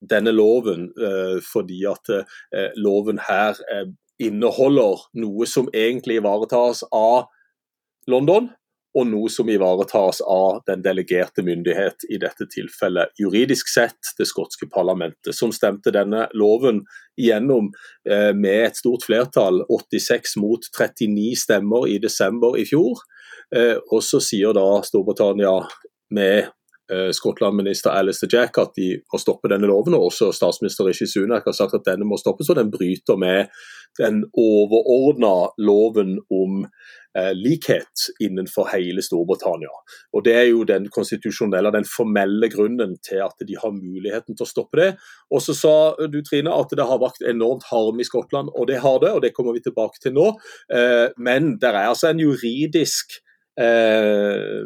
denne 0.00 0.32
loven, 0.32 0.92
eh, 0.96 1.40
fordi 1.44 1.84
at 1.88 2.12
eh, 2.12 2.70
loven 2.76 3.20
her 3.28 3.58
eh, 3.72 3.86
inneholder 4.20 5.04
noe 5.20 5.48
som 5.48 5.68
egentlig 5.76 6.20
ivaretas 6.20 6.82
av 6.92 7.28
London, 8.10 8.50
og 8.90 9.06
noe 9.06 9.30
som 9.30 9.46
ivaretas 9.46 10.18
av 10.26 10.64
den 10.66 10.80
delegerte 10.82 11.44
myndighet, 11.46 12.02
i 12.10 12.18
dette 12.18 12.48
tilfellet 12.50 13.12
juridisk 13.20 13.68
sett 13.70 14.10
det 14.18 14.26
skotske 14.26 14.66
parlamentet, 14.72 15.30
som 15.36 15.52
stemte 15.54 15.92
denne 15.94 16.24
loven 16.34 16.82
igjennom 17.14 17.68
med 18.34 18.64
et 18.64 18.80
stort 18.80 19.06
flertall, 19.06 19.62
86 19.70 20.34
mot 20.42 20.66
39 20.74 21.38
stemmer 21.38 21.86
i 21.86 22.00
desember 22.02 22.58
i 22.58 22.66
fjor. 22.66 22.98
Og 23.92 24.02
så 24.02 24.18
sier 24.26 24.58
da 24.58 24.66
Storbritannia 24.82 25.54
med 26.10 26.50
Skottland-minister 27.14 27.94
Alistair 27.94 28.30
Jack 28.32 28.58
at 28.58 28.72
de 28.78 28.92
må 29.12 29.20
stoppe 29.22 29.50
denne 29.52 29.68
loven, 29.70 29.94
og 29.94 30.08
også 30.10 30.32
statsminister 30.34 30.88
Rishi 30.88 31.06
Sunak 31.06 31.46
har 31.46 31.56
sagt 31.56 31.76
at 31.78 31.86
denne 31.86 32.08
må 32.08 32.18
stoppes, 32.20 32.50
og 32.50 32.58
den 32.58 32.72
bryter 32.72 33.20
med 33.20 33.52
den 33.98 34.24
overordna 34.38 35.50
loven 35.58 36.18
om 36.30 36.64
eh, 37.18 37.32
likhet 37.34 38.06
innenfor 38.22 38.68
hele 38.72 39.02
Storbritannia. 39.02 39.72
Og 40.14 40.24
Det 40.24 40.34
er 40.36 40.46
jo 40.50 40.64
den 40.64 40.88
konstitusjonelle, 40.94 41.72
den 41.74 41.88
formelle 41.88 42.50
grunnen 42.52 42.96
til 43.06 43.24
at 43.26 43.46
de 43.48 43.58
har 43.62 43.74
muligheten 43.74 44.36
til 44.36 44.46
å 44.46 44.50
stoppe 44.50 44.80
det. 44.80 44.90
Og 45.30 45.42
så 45.42 45.56
sa 45.56 45.74
du 46.06 46.20
Trine 46.22 46.54
at 46.54 46.76
det 46.76 46.86
har 46.86 47.02
vakt 47.02 47.26
enormt 47.26 47.66
harm 47.70 48.00
i 48.00 48.06
Skottland, 48.06 48.52
og 48.54 48.70
det 48.70 48.80
har 48.84 49.00
det, 49.02 49.12
og 49.14 49.22
det 49.26 49.34
kommer 49.34 49.56
vi 49.56 49.64
tilbake 49.66 50.02
til 50.02 50.14
nå. 50.16 50.30
Eh, 50.72 51.08
men 51.18 51.56
det 51.60 51.72
er 51.72 51.82
altså 51.82 52.12
en 52.12 52.22
juridisk 52.22 53.18
eh, 53.58 54.62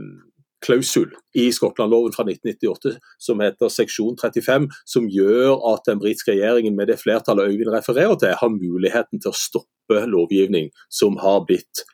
klausul 0.65 1.13
i 1.37 1.49
Skottland-loven 1.53 2.15
fra 2.15 2.27
1998 2.27 2.97
som 3.23 3.43
heter 3.45 3.73
seksjon 3.73 4.17
35, 4.21 4.69
som 4.89 5.09
gjør 5.13 5.59
at 5.75 5.85
den 5.89 6.01
britiske 6.03 6.35
regjeringen 6.35 6.77
med 6.79 6.91
det 6.93 7.01
flertallet 7.03 7.53
Øyvind 7.53 7.73
refererer 7.75 8.17
til, 8.21 8.37
har 8.41 8.55
muligheten 8.55 9.21
til 9.21 9.33
å 9.33 9.39
stoppe 9.39 10.05
lovgivning 10.09 10.71
som 10.93 11.19
har 11.21 11.45
blitt 11.49 11.85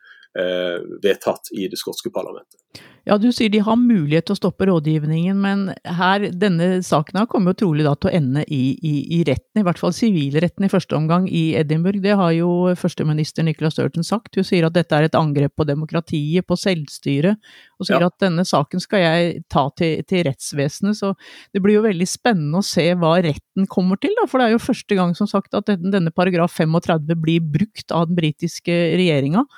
vedtatt 1.02 1.50
i 1.58 1.64
det 1.66 1.78
skotske 1.80 2.12
parlamentet. 2.14 2.60
Ja, 3.08 3.16
du 3.18 3.30
sier 3.32 3.48
de 3.50 3.62
har 3.64 3.78
mulighet 3.80 4.28
til 4.28 4.36
å 4.36 4.38
stoppe 4.38 4.66
rådgivningen, 4.68 5.38
men 5.40 5.62
her, 5.98 6.26
denne 6.36 6.82
saken 6.84 7.16
her 7.18 7.28
kommer 7.30 7.54
jo 7.54 7.60
trolig 7.62 7.86
da 7.86 7.94
til 7.96 8.10
å 8.10 8.12
ende 8.14 8.42
i, 8.44 8.76
i, 8.86 8.92
i 9.16 9.20
retten, 9.26 9.62
i 9.62 9.64
hvert 9.66 9.80
fall 9.80 9.94
sivilretten 9.96 10.66
i 10.66 10.70
første 10.70 10.94
omgang 10.98 11.24
i 11.26 11.56
Edinburgh. 11.58 12.02
Det 12.04 12.12
har 12.20 12.34
jo 12.36 12.50
førsteminister 12.78 13.46
Nicola 13.46 13.72
Sturton 13.72 14.06
sagt. 14.06 14.36
Hun 14.36 14.46
sier 14.46 14.68
at 14.68 14.76
dette 14.76 14.94
er 14.94 15.08
et 15.08 15.16
angrep 15.18 15.56
på 15.58 15.66
demokratiet, 15.66 16.46
på 16.46 16.58
selvstyret, 16.60 17.40
og 17.80 17.88
sier 17.88 18.04
ja. 18.04 18.12
at 18.12 18.20
denne 18.22 18.44
saken 18.46 18.84
skal 18.84 19.02
jeg 19.02 19.42
ta 19.50 19.64
til, 19.80 20.04
til, 20.04 20.22
rettsvesenet. 20.28 21.00
Så 21.00 21.14
det 21.56 21.64
blir 21.64 21.80
jo 21.80 21.86
veldig 21.88 22.08
spennende 22.10 22.60
å 22.60 22.68
se 22.68 22.84
hva 23.00 23.16
retten 23.24 23.66
kommer 23.72 23.98
til, 23.98 24.14
da, 24.20 24.28
for 24.28 24.38
det 24.38 24.50
er 24.50 24.54
jo 24.58 24.62
første 24.68 25.00
gang 25.00 25.16
som 25.18 25.30
sagt 25.30 25.56
at 25.56 25.72
denne 25.80 26.12
paragraf 26.14 26.54
35 26.60 27.16
blir 27.24 27.42
brukt 27.58 27.96
av 27.96 28.06
den 28.12 28.20
britiske 28.20 28.78
regjeringa. 29.00 29.48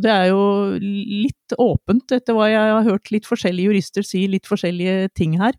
Det 0.00 0.12
er 0.12 0.30
jo 0.30 0.42
litt 0.80 1.56
åpent, 1.58 2.12
etter 2.16 2.36
hva 2.36 2.48
jeg 2.50 2.76
har 2.76 2.86
hørt 2.86 3.10
litt 3.14 3.28
forskjellige 3.28 3.72
jurister 3.72 4.06
si 4.06 4.26
litt 4.30 4.48
forskjellige 4.48 5.10
ting 5.18 5.38
her. 5.40 5.58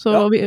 Så 0.00 0.12
ja. 0.14 0.26
Vi, 0.32 0.42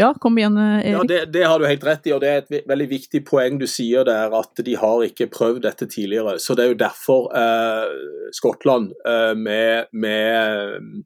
ja, 0.00 0.10
kom 0.20 0.38
igjen, 0.38 0.56
Erik. 0.58 0.90
Ja, 0.90 1.02
det, 1.08 1.20
det, 1.32 1.44
har 1.46 1.60
du 1.60 1.68
helt 1.68 1.84
rett 1.86 2.06
i, 2.08 2.12
og 2.16 2.22
det 2.24 2.30
er 2.30 2.40
et 2.42 2.68
veldig 2.68 2.86
viktig 2.90 3.20
poeng 3.28 3.60
du 3.60 3.66
sier 3.70 4.06
der, 4.08 4.32
at 4.34 4.62
de 4.66 4.74
har 4.80 5.04
ikke 5.06 5.28
prøvd 5.30 5.62
dette 5.68 5.86
tidligere. 5.90 6.38
Så 6.42 6.56
det 6.58 6.64
er 6.64 6.72
jo 6.72 6.80
derfor 6.80 7.28
eh, 7.38 7.92
Skottland 8.34 8.90
eh, 9.06 9.34
med, 9.38 9.92
med 9.92 11.04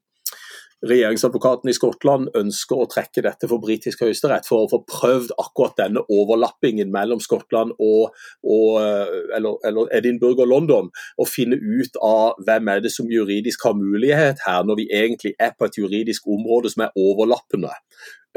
regjeringsadvokaten 0.86 1.70
i 1.70 1.74
Skottland 1.74 2.28
ønsker 2.38 2.82
å 2.82 2.88
trekke 2.90 3.22
dette 3.26 3.48
for 3.50 3.62
britisk 3.62 4.04
høyesterett 4.04 4.46
for 4.46 4.64
å 4.64 4.70
få 4.70 4.78
prøvd 4.86 5.32
akkurat 5.40 5.74
denne 5.80 6.04
overlappingen 6.06 6.92
mellom 6.94 7.22
Skottland 7.22 7.74
og, 7.82 8.14
og 8.46 8.78
eller, 8.78 9.58
eller, 9.66 9.90
Edinburgh 9.98 10.44
og 10.44 10.52
London, 10.52 10.90
og 11.18 11.30
finne 11.30 11.58
ut 11.58 11.98
av 12.04 12.38
hvem 12.46 12.70
er 12.70 12.84
det 12.84 12.92
som 12.94 13.10
juridisk 13.10 13.66
har 13.66 13.74
mulighet 13.78 14.44
her, 14.46 14.62
når 14.66 14.82
vi 14.82 14.88
egentlig 14.94 15.34
er 15.40 15.54
på 15.58 15.66
et 15.66 15.78
juridisk 15.80 16.28
område 16.30 16.70
som 16.72 16.86
er 16.86 16.94
overlappende. 16.98 17.74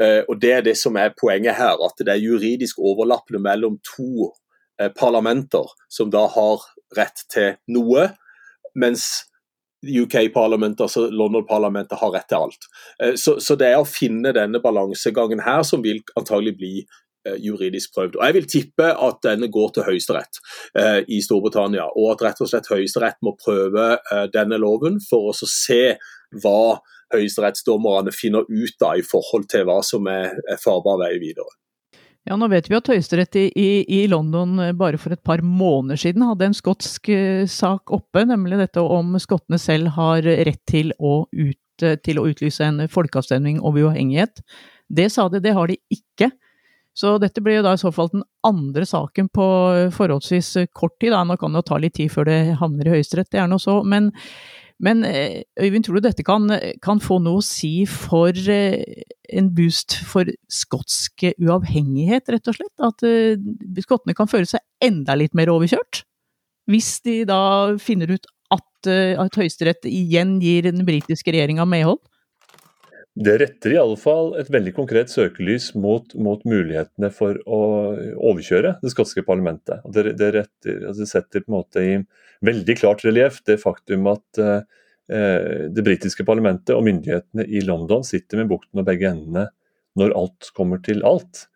Uh, 0.00 0.22
og 0.28 0.40
Det 0.42 0.52
er 0.52 0.62
det 0.66 0.76
som 0.80 0.96
er 0.96 1.14
poenget 1.20 1.54
her, 1.54 1.78
at 1.78 2.00
det 2.00 2.10
er 2.10 2.22
juridisk 2.22 2.78
overlappende 2.78 3.42
mellom 3.42 3.78
to 3.86 4.32
uh, 4.80 4.90
parlamenter 4.98 5.68
som 5.90 6.10
da 6.10 6.26
har 6.26 6.64
rett 6.96 7.22
til 7.30 7.54
noe, 7.70 8.08
mens 8.74 9.28
UK-parlamentet, 9.82 10.80
altså 10.80 11.08
London-parlamentet, 11.10 11.98
har 11.98 12.12
rett 12.14 12.28
til 12.30 12.44
alt. 12.46 12.68
Eh, 13.02 13.14
så, 13.18 13.38
så, 13.40 13.56
det 13.58 13.72
er 13.72 13.80
å 13.80 13.88
finne 13.88 14.34
denne 14.34 14.62
balansegangen 14.62 15.42
her 15.42 15.62
som 15.66 15.82
vil 15.84 16.02
antagelig 16.18 16.54
bli 16.58 16.72
eh, 16.82 17.38
juridisk 17.42 17.94
prøvd. 17.96 18.18
Og 18.18 18.24
Jeg 18.26 18.36
vil 18.38 18.48
tippe 18.54 18.92
at 19.08 19.22
denne 19.26 19.50
går 19.52 19.74
til 19.74 19.86
Høyesterett 19.88 20.42
eh, 20.78 21.00
i 21.10 21.22
Storbritannia, 21.24 21.88
og 21.96 22.14
at 22.14 22.26
rett 22.28 22.44
og 22.44 22.52
slett 22.52 22.70
Høyesterett 22.70 23.20
må 23.26 23.34
prøve 23.40 23.96
denne 24.34 24.60
loven 24.62 25.00
for 25.08 25.32
å 25.32 25.36
se 25.40 25.96
hva 26.42 26.78
høyesterettsdommerne 27.12 28.14
finner 28.14 28.46
ut 28.48 28.86
av 28.86 28.96
i 28.96 29.04
forhold 29.04 29.50
til 29.52 29.66
hva 29.68 29.82
som 29.84 30.06
er 30.08 30.38
farbar 30.62 31.02
vei 31.02 31.18
videre. 31.20 31.50
Ja, 32.28 32.36
nå 32.38 32.46
vet 32.52 32.68
vi 32.70 32.76
at 32.78 32.86
Høyesterett 32.86 33.34
i, 33.40 33.48
i, 33.82 34.04
London 34.10 34.54
eh, 34.62 34.74
bare 34.78 34.98
for 35.00 35.14
et 35.14 35.24
par 35.26 35.42
måneder 35.42 35.98
siden 35.98 36.22
hadde 36.22 36.46
en 36.46 36.54
skotsk 36.54 37.10
uh, 37.10 37.48
sak 37.50 37.90
oppe, 37.90 38.22
nemlig 38.28 38.60
dette 38.60 38.84
om 38.84 39.16
skottene 39.18 39.58
selv 39.58 39.90
har 39.96 40.22
rett 40.22 40.60
til 40.70 40.94
å, 41.02 41.24
ut, 41.26 41.82
uh, 41.82 41.96
til 41.98 42.20
å 42.22 42.28
utlyse 42.30 42.68
en 42.68 42.84
folkeavstemning 42.86 43.58
om 43.58 43.74
uavhengighet. 43.74 44.44
Det 44.86 45.08
sa 45.10 45.26
de, 45.32 45.42
det 45.42 45.56
har 45.56 45.72
de 45.72 45.80
ikke. 45.90 46.30
Så 46.94 47.16
dette 47.18 47.42
blir 47.42 47.58
jo 47.58 47.66
da 47.66 47.74
i 47.74 47.80
så 47.80 47.90
fall 47.90 48.12
den 48.12 48.22
andre 48.46 48.86
saken 48.86 49.32
på 49.32 49.44
forholdsvis 49.96 50.68
kort 50.76 50.98
tid. 51.00 51.14
Da. 51.16 51.24
Nå 51.24 51.38
kan 51.40 51.50
det 51.50 51.62
jo 51.62 51.68
ta 51.72 51.78
litt 51.80 51.96
tid 51.96 52.12
før 52.12 52.28
det 52.28 52.40
havner 52.60 52.86
i 52.86 52.98
Høyesterett, 52.98 53.32
det 53.32 53.40
er 53.40 53.48
nå 53.50 53.58
så. 53.58 53.80
Men 53.82 54.12
men 54.82 55.04
eh, 55.06 55.42
Øyvind, 55.62 55.86
tror 55.86 55.98
du 55.98 56.06
dette 56.08 56.24
kan, 56.26 56.50
kan, 56.82 57.00
få 57.02 57.20
noe 57.22 57.40
å 57.40 57.46
si 57.46 57.84
for 57.86 58.34
eh, 58.50 59.04
en 59.30 59.50
boost 59.54 59.94
for 60.08 60.28
skotsk 60.50 61.28
uavhengighet, 61.38 62.30
rett 62.34 62.50
og 62.50 62.58
slett? 62.58 62.74
At 62.82 63.04
uh, 63.06 63.38
skottene 63.84 64.16
kan 64.18 64.30
føle 64.30 64.48
seg 64.50 64.62
enda 64.82 65.16
litt 65.18 65.36
mer 65.38 65.52
overkjørt? 65.54 66.02
Hvis 66.70 66.96
de 67.06 67.22
da 67.28 67.40
finner 67.82 68.10
ut 68.14 68.26
at, 68.52 68.90
at 68.90 69.38
Høyesterett 69.38 69.86
igjen 69.88 70.36
gir 70.42 70.66
den 70.68 70.84
britiske 70.86 71.34
regjeringa 71.34 71.66
medhold? 71.68 72.02
Det 73.12 73.34
retter 73.42 73.74
i 73.74 73.76
alle 73.76 73.98
fall 74.00 74.30
et 74.40 74.48
veldig 74.48 74.72
konkret 74.72 75.10
søkelys 75.12 75.72
mot, 75.76 76.14
mot 76.16 76.40
mulighetene 76.48 77.10
for 77.12 77.36
å 77.44 77.60
overkjøre 78.16 78.78
det 78.80 78.92
skotske 78.94 79.24
parlamentet. 79.26 79.82
Det, 79.92 80.14
det, 80.16 80.30
retter, 80.38 80.78
altså 80.88 81.04
det, 81.04 81.10
setter 81.10 81.44
på 81.44 81.52
en 81.52 81.58
måte 81.58 81.84
i 81.84 81.98
veldig 82.48 82.76
klart 82.80 83.04
relieff 83.04 83.42
det 83.44 83.58
faktum 83.60 84.08
at 84.14 84.40
eh, 84.40 84.64
det 85.68 85.84
britiske 85.84 86.24
parlamentet 86.24 86.72
og 86.72 86.86
myndighetene 86.88 87.44
i 87.44 87.60
London 87.66 88.06
sitter 88.06 88.40
med 88.40 88.48
bukten 88.54 88.80
og 88.80 88.88
begge 88.88 89.10
endene 89.12 89.50
når 90.00 90.16
alt 90.16 90.48
kommer 90.56 90.80
til 90.80 91.04
alt. 91.04 91.50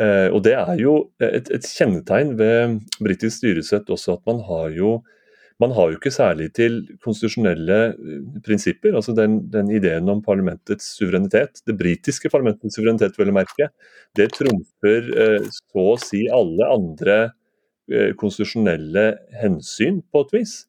Eh, 0.00 0.32
og 0.32 0.40
Det 0.48 0.56
er 0.56 0.80
jo 0.80 0.96
et, 1.20 1.52
et 1.52 1.68
kjennetegn 1.68 2.32
ved 2.40 2.80
britisk 3.04 3.42
styresett 3.42 3.92
også 3.92 4.16
at 4.16 4.24
man 4.30 4.40
har 4.48 4.72
jo 4.72 4.96
man 5.62 5.74
har 5.74 5.90
jo 5.90 5.98
ikke 5.98 6.12
særlig 6.14 6.48
til 6.56 6.80
konstitusjonelle 7.04 7.78
eh, 7.92 8.26
prinsipper. 8.46 8.94
altså 8.94 9.14
den, 9.14 9.38
den, 9.52 9.70
ideen 9.70 10.08
om 10.10 10.22
parlamentets 10.22 10.96
suverenitet, 10.98 11.62
det 11.66 11.78
britiske 11.78 12.30
parlamentets 12.30 12.74
suverenitet, 12.74 13.18
vel 13.18 13.30
å 13.30 13.38
merke, 13.38 13.70
det 14.18 14.32
trumfer 14.34 15.10
eh, 15.14 15.48
så 15.54 15.88
å 15.94 15.96
si 16.00 16.24
alle 16.26 16.70
andre 16.74 17.18
eh, 17.90 18.14
konstitusjonelle 18.18 19.12
hensyn, 19.42 20.02
på 20.10 20.26
et 20.26 20.40
vis. 20.40 20.62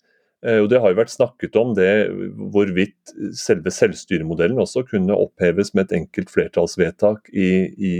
Og 0.46 0.68
Det 0.70 0.77
har 0.77 0.92
jo 0.92 0.98
vært 1.00 1.10
snakket 1.10 1.56
om 1.58 1.72
det 1.74 2.06
hvorvidt 2.54 3.13
selve 3.34 3.72
selvstyremodellen 3.74 4.60
også 4.62 4.84
kunne 4.86 5.15
oppheves 5.18 5.72
med 5.74 5.88
et 5.88 5.96
enkelt 5.98 6.30
flertallsvedtak 6.30 7.32
i, 7.34 7.48
i 7.74 7.94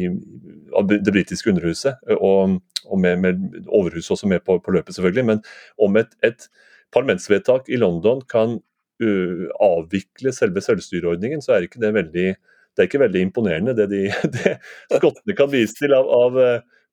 det 0.92 1.13
britiske 1.15 1.50
underhuset, 1.50 1.98
og, 2.20 2.60
og 2.86 3.01
med, 3.01 3.24
med 3.24 3.65
overhuset 3.65 4.13
også 4.13 4.30
med 4.30 4.46
på, 4.46 4.60
på 4.62 4.75
løpet, 4.77 4.94
selvfølgelig. 4.94 5.25
Men 5.32 5.42
om 5.88 5.98
et, 5.98 6.13
et 6.27 6.46
parlamentsvedtak 6.95 7.67
i 7.69 7.79
London 7.81 8.23
kan 8.31 8.59
avvikle 9.59 10.31
selve 10.31 10.61
selvstyreordningen, 10.63 11.41
så 11.43 11.57
er 11.57 11.65
ikke 11.65 11.81
det 11.83 11.91
veldig, 11.97 12.29
det 12.31 12.83
er 12.83 12.87
ikke 12.87 13.01
veldig 13.01 13.23
imponerende, 13.25 13.75
det, 13.75 13.89
de, 13.91 14.05
det 14.37 14.55
skottene 14.93 15.35
kan 15.35 15.51
vise 15.51 15.75
til 15.81 15.95
av, 15.97 16.07
av 16.07 16.39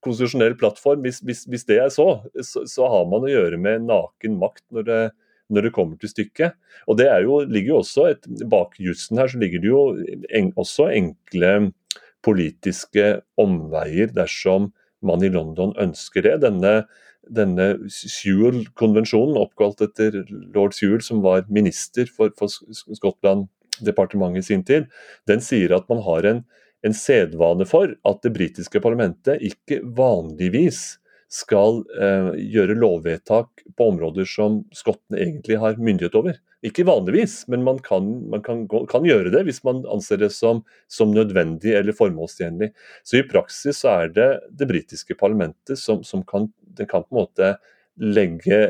konstitusjonell 0.02 0.56
plattform. 0.58 1.04
Hvis, 1.06 1.20
hvis, 1.26 1.44
hvis, 1.50 1.66
det 1.68 1.78
er 1.82 1.92
så, 1.94 2.08
så, 2.42 2.64
så, 2.68 2.88
har 2.90 3.06
man 3.10 3.26
å 3.26 3.30
gjøre 3.30 3.60
med 3.62 3.86
naken 3.88 4.38
makt 4.40 4.64
når 4.74 4.88
det, 4.88 5.02
når 5.52 5.68
det 5.68 5.74
kommer 5.76 6.00
til 6.00 6.12
stykket. 6.12 6.58
Og 6.90 6.98
det 7.00 7.08
jo, 7.24 7.42
ligger 7.46 7.76
jo 7.76 7.80
også 7.82 8.08
et, 8.10 8.28
Bak 8.50 8.78
jussen 8.82 9.20
her 9.20 9.30
så 9.30 9.40
ligger 9.42 9.62
det 9.62 9.70
jo 9.70 9.84
en, 10.30 10.52
også 10.58 10.90
enkle 10.90 11.54
politiske 12.22 13.16
omveier 13.40 14.12
dersom 14.14 14.70
man 15.02 15.24
i 15.26 15.30
London 15.32 15.74
ønsker 15.82 16.26
det. 16.26 16.36
Denne 16.44 16.82
denne 17.30 17.74
Sewell-konvensjonen, 17.92 19.38
oppkalt 19.38 19.82
etter 19.84 20.22
lord 20.54 20.74
Sewell, 20.76 21.02
som 21.04 21.22
var 21.24 21.46
minister 21.52 22.08
for, 22.10 22.32
for 22.38 22.50
Skottland-departementet 22.50 24.42
i 24.42 24.48
sin 24.50 24.64
tid, 24.66 24.88
den 25.30 25.44
sier 25.44 25.74
at 25.76 25.88
man 25.92 26.02
har 26.06 26.28
en, 26.28 26.42
en 26.82 26.96
sedvane 26.96 27.66
for 27.68 27.94
at 28.08 28.24
det 28.26 28.34
britiske 28.34 28.82
parlamentet 28.82 29.42
ikke 29.52 29.82
vanligvis 29.96 30.84
skal 31.32 31.80
eh, 31.96 32.32
gjøre 32.52 32.76
lovvedtak 32.76 33.62
på 33.78 33.86
områder 33.88 34.26
som 34.28 34.60
skottene 34.76 35.22
egentlig 35.22 35.56
har 35.62 35.78
myndighet 35.80 36.16
over. 36.18 36.36
Ikke 36.62 36.84
vanligvis, 36.86 37.46
men 37.50 37.64
man 37.64 37.80
kan, 37.82 38.10
man 38.30 38.42
kan, 38.44 38.66
kan 38.68 39.06
gjøre 39.08 39.32
det 39.32 39.40
hvis 39.48 39.62
man 39.64 39.80
anser 39.90 40.20
det 40.20 40.28
som, 40.36 40.60
som, 40.92 41.14
nødvendig 41.16 41.72
eller 41.78 41.96
formålstjenlig. 41.96 42.70
Så 43.08 43.18
i 43.18 43.24
praksis 43.26 43.80
så 43.80 43.96
er 44.02 44.12
det 44.14 44.28
det 44.60 44.68
britiske 44.70 45.16
parlamentet 45.18 45.80
som, 45.80 46.04
som 46.04 46.22
kan, 46.28 46.50
kan, 46.88 47.04
på 47.06 47.14
en 47.14 47.20
måte 47.22 47.54
legge 48.00 48.60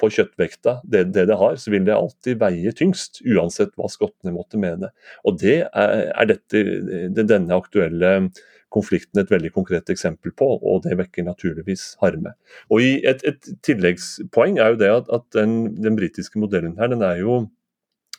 på 0.00 0.08
kjøttvekta 0.10 0.80
det, 0.82 1.04
det 1.14 1.26
det 1.30 1.36
har, 1.38 1.54
så 1.60 1.70
vil 1.70 1.84
det 1.86 1.94
alltid 1.94 2.40
veie 2.40 2.72
tyngst, 2.74 3.20
uansett 3.22 3.70
hva 3.78 3.90
skottene 3.90 4.34
måtte 4.34 4.58
mene. 4.60 4.90
Og 5.24 5.38
Det 5.42 5.60
er, 5.68 5.94
er 6.10 6.30
dette, 6.32 6.64
det, 7.14 7.28
denne 7.30 7.54
aktuelle 7.54 8.32
konflikten 8.72 9.20
et 9.20 9.30
veldig 9.30 9.52
konkret 9.54 9.90
eksempel 9.92 10.32
på, 10.34 10.48
og 10.58 10.82
det 10.86 10.96
vekker 10.98 11.26
naturligvis 11.26 11.92
harme. 12.02 12.34
Og 12.72 12.82
Et, 12.82 13.22
et 13.28 13.50
tilleggspoeng 13.62 14.58
er 14.58 14.72
jo 14.72 14.80
det 14.80 14.90
at, 14.90 15.10
at 15.12 15.26
den, 15.36 15.74
den 15.82 15.98
britiske 15.98 16.40
modellen 16.40 16.78
her, 16.80 16.90
den 16.90 17.04
er 17.06 17.20
jo 17.20 17.42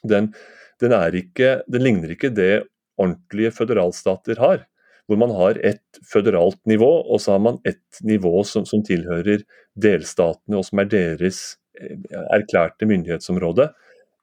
den, 0.03 0.33
den, 0.79 0.93
er 0.93 1.15
ikke, 1.15 1.63
den 1.67 1.83
ligner 1.83 2.13
ikke 2.13 2.29
det 2.29 2.67
ordentlige 3.00 3.51
føderalstater 3.51 4.39
har 4.39 4.63
hvor 5.07 5.19
man 5.19 5.33
har 5.36 5.60
et 5.65 6.01
føderalt 6.07 6.60
nivå, 6.69 6.89
og 7.12 7.22
så 7.22 7.36
har 7.36 7.43
man 7.43 7.60
et 7.67 8.03
nivå 8.07 8.43
som, 8.48 8.67
som 8.69 8.83
tilhører 8.86 9.43
delstatene, 9.75 10.60
og 10.60 10.67
som 10.67 10.81
er 10.83 10.91
deres 10.91 11.41
eh, 11.79 11.98
erklærte 12.31 12.88
myndighetsområde. 12.89 13.69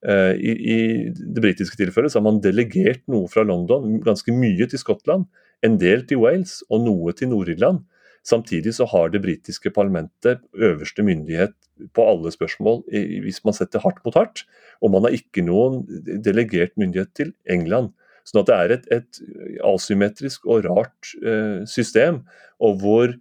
Eh, 0.07 0.33
I, 0.41 0.57
I, 0.57 0.79
det 1.13 1.45
britiske 1.45 1.77
tilfellet 1.81 2.13
så 2.13 2.21
har 2.21 2.29
man 2.31 2.41
delegert 2.45 3.05
noe 3.13 3.29
fra 3.33 3.45
London, 3.45 3.99
ganske 4.05 4.33
mye 4.33 4.69
til 4.71 4.81
Skottland, 4.81 5.29
en 5.67 5.77
del 5.81 6.07
til 6.09 6.23
Wales 6.23 6.61
og 6.71 6.87
noe 6.87 7.13
til 7.17 7.33
Nord-Irland. 7.33 7.85
Samtidig 8.25 8.75
så 8.77 8.87
har 8.89 9.13
det 9.13 9.23
britiske 9.25 9.73
parlamentet 9.73 10.41
øverste 10.57 11.05
myndighet 11.05 11.55
på 11.97 12.05
alle 12.05 12.33
spørsmål 12.33 12.83
hvis 13.25 13.41
man 13.47 13.57
setter 13.57 13.81
hardt 13.81 14.03
mot 14.05 14.17
hardt, 14.17 14.45
og 14.85 14.93
man 14.93 15.07
har 15.07 15.17
ikke 15.17 15.45
noen 15.47 15.83
delegert 16.25 16.77
myndighet 16.81 17.13
til 17.17 17.33
England. 17.49 17.95
Sånn 18.29 18.43
at 18.43 18.50
det 18.50 18.59
er 18.59 18.77
et, 18.77 18.87
et 18.99 19.21
asymmetrisk 19.67 20.47
og 20.47 20.67
rart 20.69 21.12
eh, 21.25 21.61
system, 21.69 22.23
og 22.61 22.81
hvor 22.83 23.15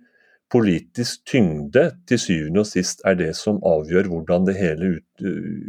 politisk 0.49 1.27
tyngde 1.29 1.83
til 2.09 2.19
syvende 2.21 2.63
og 2.63 2.69
sist 2.69 3.03
er 3.07 3.17
det 3.19 3.29
som 3.37 3.59
avgjør 3.65 4.09
hvordan 4.09 4.47
det 4.47 4.57
hele 4.57 4.95
ut, 4.97 5.27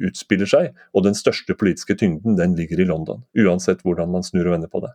utspiller 0.08 0.48
seg. 0.48 0.70
Og 0.96 1.04
den 1.04 1.16
største 1.18 1.56
politiske 1.58 1.98
tyngden 2.00 2.38
den 2.38 2.56
ligger 2.56 2.80
i 2.80 2.88
London, 2.88 3.24
uansett 3.36 3.84
hvordan 3.84 4.12
man 4.14 4.24
snur 4.24 4.48
og 4.48 4.56
vender 4.56 4.72
på 4.72 4.82
det. 4.86 4.94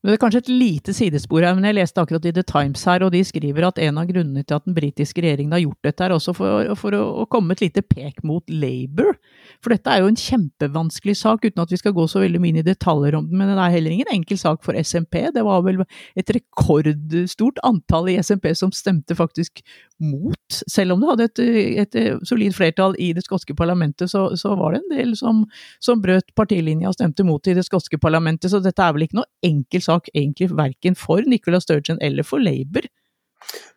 Men 0.00 0.14
det 0.14 0.16
er 0.16 0.20
kanskje 0.22 0.40
et 0.40 0.48
lite 0.48 0.92
sidespor 0.96 1.44
her, 1.44 1.52
men 1.52 1.66
jeg 1.68 1.76
leste 1.76 2.00
akkurat 2.00 2.24
i 2.24 2.32
The 2.32 2.44
Times 2.48 2.86
her, 2.88 3.02
og 3.04 3.10
de 3.12 3.20
skriver 3.26 3.66
at 3.68 3.80
en 3.84 3.98
av 4.00 4.06
grunnene 4.08 4.40
til 4.48 4.56
at 4.56 4.64
den 4.64 4.72
britiske 4.72 5.20
regjeringen 5.20 5.52
har 5.52 5.60
gjort 5.60 5.84
dette, 5.84 6.06
er 6.06 6.14
også 6.14 6.32
for, 6.38 6.70
for 6.80 6.96
å, 6.96 7.02
å, 7.20 7.26
komme 7.28 7.52
et 7.52 7.60
lite 7.66 7.82
pek 7.84 8.22
mot 8.24 8.40
Labour. 8.48 9.18
For 9.60 9.74
dette 9.74 9.92
er 9.92 10.00
jo 10.00 10.08
en 10.08 10.16
kjempevanskelig 10.16 11.18
sak, 11.20 11.44
uten 11.44 11.60
at 11.60 11.74
vi 11.74 11.80
skal 11.82 11.92
gå 11.92 12.06
så 12.08 12.22
veldig 12.24 12.40
mye 12.40 12.54
inn 12.54 12.62
i 12.62 12.64
detaljer 12.64 13.18
om 13.18 13.26
den. 13.28 13.36
Men 13.36 13.52
det 13.52 13.58
er 13.60 13.74
heller 13.76 13.96
ingen 13.98 14.14
enkel 14.14 14.40
sak 14.40 14.64
for 14.64 14.78
SMP. 14.80 15.18
Det 15.36 15.44
var 15.44 15.60
vel 15.68 15.82
et 16.16 16.32
rekordstort 16.32 17.60
antall 17.68 18.08
i 18.08 18.16
SMP 18.24 18.48
som 18.56 18.72
stemte 18.72 19.18
faktisk 19.18 19.60
mot. 20.00 20.62
Selv 20.64 20.96
om 20.96 21.04
det 21.04 21.10
hadde 21.10 21.28
et, 21.28 21.44
et 21.84 22.00
solid 22.24 22.56
flertall 22.56 22.96
i 22.96 23.10
det 23.12 23.26
skotske 23.26 23.52
parlamentet, 23.58 24.08
så, 24.08 24.30
så 24.32 24.56
var 24.56 24.72
det 24.72 24.80
en 24.80 24.96
del 24.96 25.12
som, 25.20 25.44
som 25.76 26.00
brøt 26.00 26.32
partilinja 26.40 26.88
og 26.88 26.96
stemte 26.96 27.28
mot 27.28 27.52
i 27.52 27.58
det 27.58 27.68
skotske 27.68 28.00
parlamentet. 28.00 28.48
Så 28.48 28.64
dette 28.64 28.80
er 28.80 28.96
vel 28.96 29.04
ikke 29.04 29.20
noe 29.20 29.28
enkel 29.44 29.84
sak 29.84 29.89
sak 29.90 30.08
egentlig 30.14 30.52
verken 30.54 30.98
for 30.98 31.26
Nicola 31.26 31.60
Sturgeon 31.60 32.00
eller 32.00 32.26
for 32.26 32.42
Labour. 32.42 32.88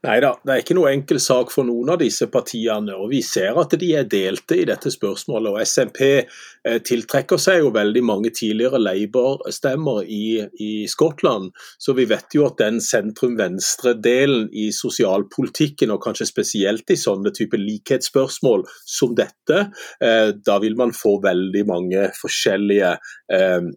Nei 0.03 0.17
da, 0.19 0.33
det 0.43 0.51
er 0.51 0.61
ikke 0.61 0.75
noe 0.75 0.89
enkel 0.91 1.19
sak 1.23 1.51
for 1.53 1.63
noen 1.63 1.93
av 1.93 2.01
disse 2.01 2.27
partiene. 2.31 2.91
og 2.99 3.07
Vi 3.13 3.21
ser 3.23 3.55
at 3.59 3.71
de 3.79 3.89
er 3.95 4.07
delte 4.11 4.57
i 4.59 4.65
dette 4.67 4.91
spørsmålet. 4.91 5.53
og 5.53 5.61
SMP 5.63 6.01
eh, 6.03 6.79
tiltrekker 6.83 7.39
seg 7.39 7.61
jo 7.61 7.71
veldig 7.75 8.03
mange 8.03 8.33
tidligere 8.35 8.81
Labour-stemmer 8.83 10.03
i, 10.03 10.43
i, 10.59 10.71
Skottland. 10.91 11.53
Så 11.79 11.95
vi 11.95 12.05
vet 12.11 12.35
jo 12.35 12.49
at 12.49 12.59
den 12.59 12.81
sentrum-venstre-delen 12.83 14.49
i 14.51 14.69
sosialpolitikken, 14.75 15.95
og 15.95 16.03
kanskje 16.03 16.27
spesielt 16.27 16.91
i 16.91 16.99
sånne 16.99 17.31
type 17.31 17.57
likhetsspørsmål 17.59 18.67
som 18.83 19.15
dette, 19.15 19.69
eh, 20.03 20.35
da 20.35 20.59
vil 20.59 20.75
man 20.75 20.91
få 20.91 21.21
veldig 21.23 21.63
mange 21.71 22.09
forskjellige 22.19 22.97
eh, 23.31 23.71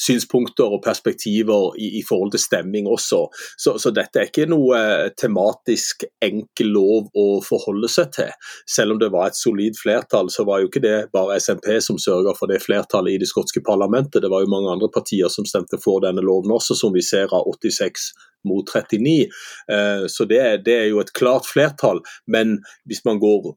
synspunkter 0.00 0.72
og 0.72 0.82
perspektiver 0.84 1.76
i, 1.78 1.98
i, 1.98 2.02
forhold 2.08 2.32
til 2.32 2.40
stemming 2.40 2.88
også. 2.88 3.20
Så, 3.58 3.76
så, 3.78 3.92
dette 3.94 4.20
er 4.20 4.30
ikke 4.30 4.48
noe 4.50 4.78
eh, 4.78 5.10
tematisk 5.20 6.06
enkel 6.24 6.72
lov 6.74 7.10
å 7.14 7.26
forholde 7.44 7.90
seg 7.92 8.12
til. 8.16 8.32
Selv 8.70 8.94
om 8.94 9.02
det 9.02 9.10
var 9.14 9.30
et 9.30 9.38
solid 9.38 9.78
flertall, 9.80 10.30
så 10.32 10.46
var 10.48 10.62
jo 10.62 10.70
ikke 10.70 10.84
det 10.84 10.98
bare 11.14 11.38
SMP 11.40 11.74
som 11.84 12.00
sørga 12.00 12.34
for 12.38 12.50
det 12.50 12.62
flertallet 12.64 13.16
i 13.16 13.22
det 13.22 13.30
skotske 13.30 13.62
parlamentet. 13.64 14.22
Det 14.24 14.32
var 14.32 14.44
jo 14.44 14.52
mange 14.52 14.72
andre 14.72 14.90
partier 14.92 15.32
som 15.32 15.48
stemte 15.48 15.80
for 15.82 16.04
denne 16.04 16.24
loven 16.24 16.54
også, 16.54 16.78
som 16.78 16.94
vi 16.94 17.04
ser 17.04 17.32
av 17.34 17.48
86 17.50 18.12
mot 18.48 18.68
39. 18.68 19.28
Så 20.10 20.26
det, 20.28 20.40
det, 20.66 20.74
er 20.74 20.88
jo 20.90 21.00
et 21.02 21.12
klart 21.16 21.46
flertall. 21.48 22.00
Men 22.30 22.58
hvis 22.88 23.02
man 23.06 23.20
går 23.22 23.54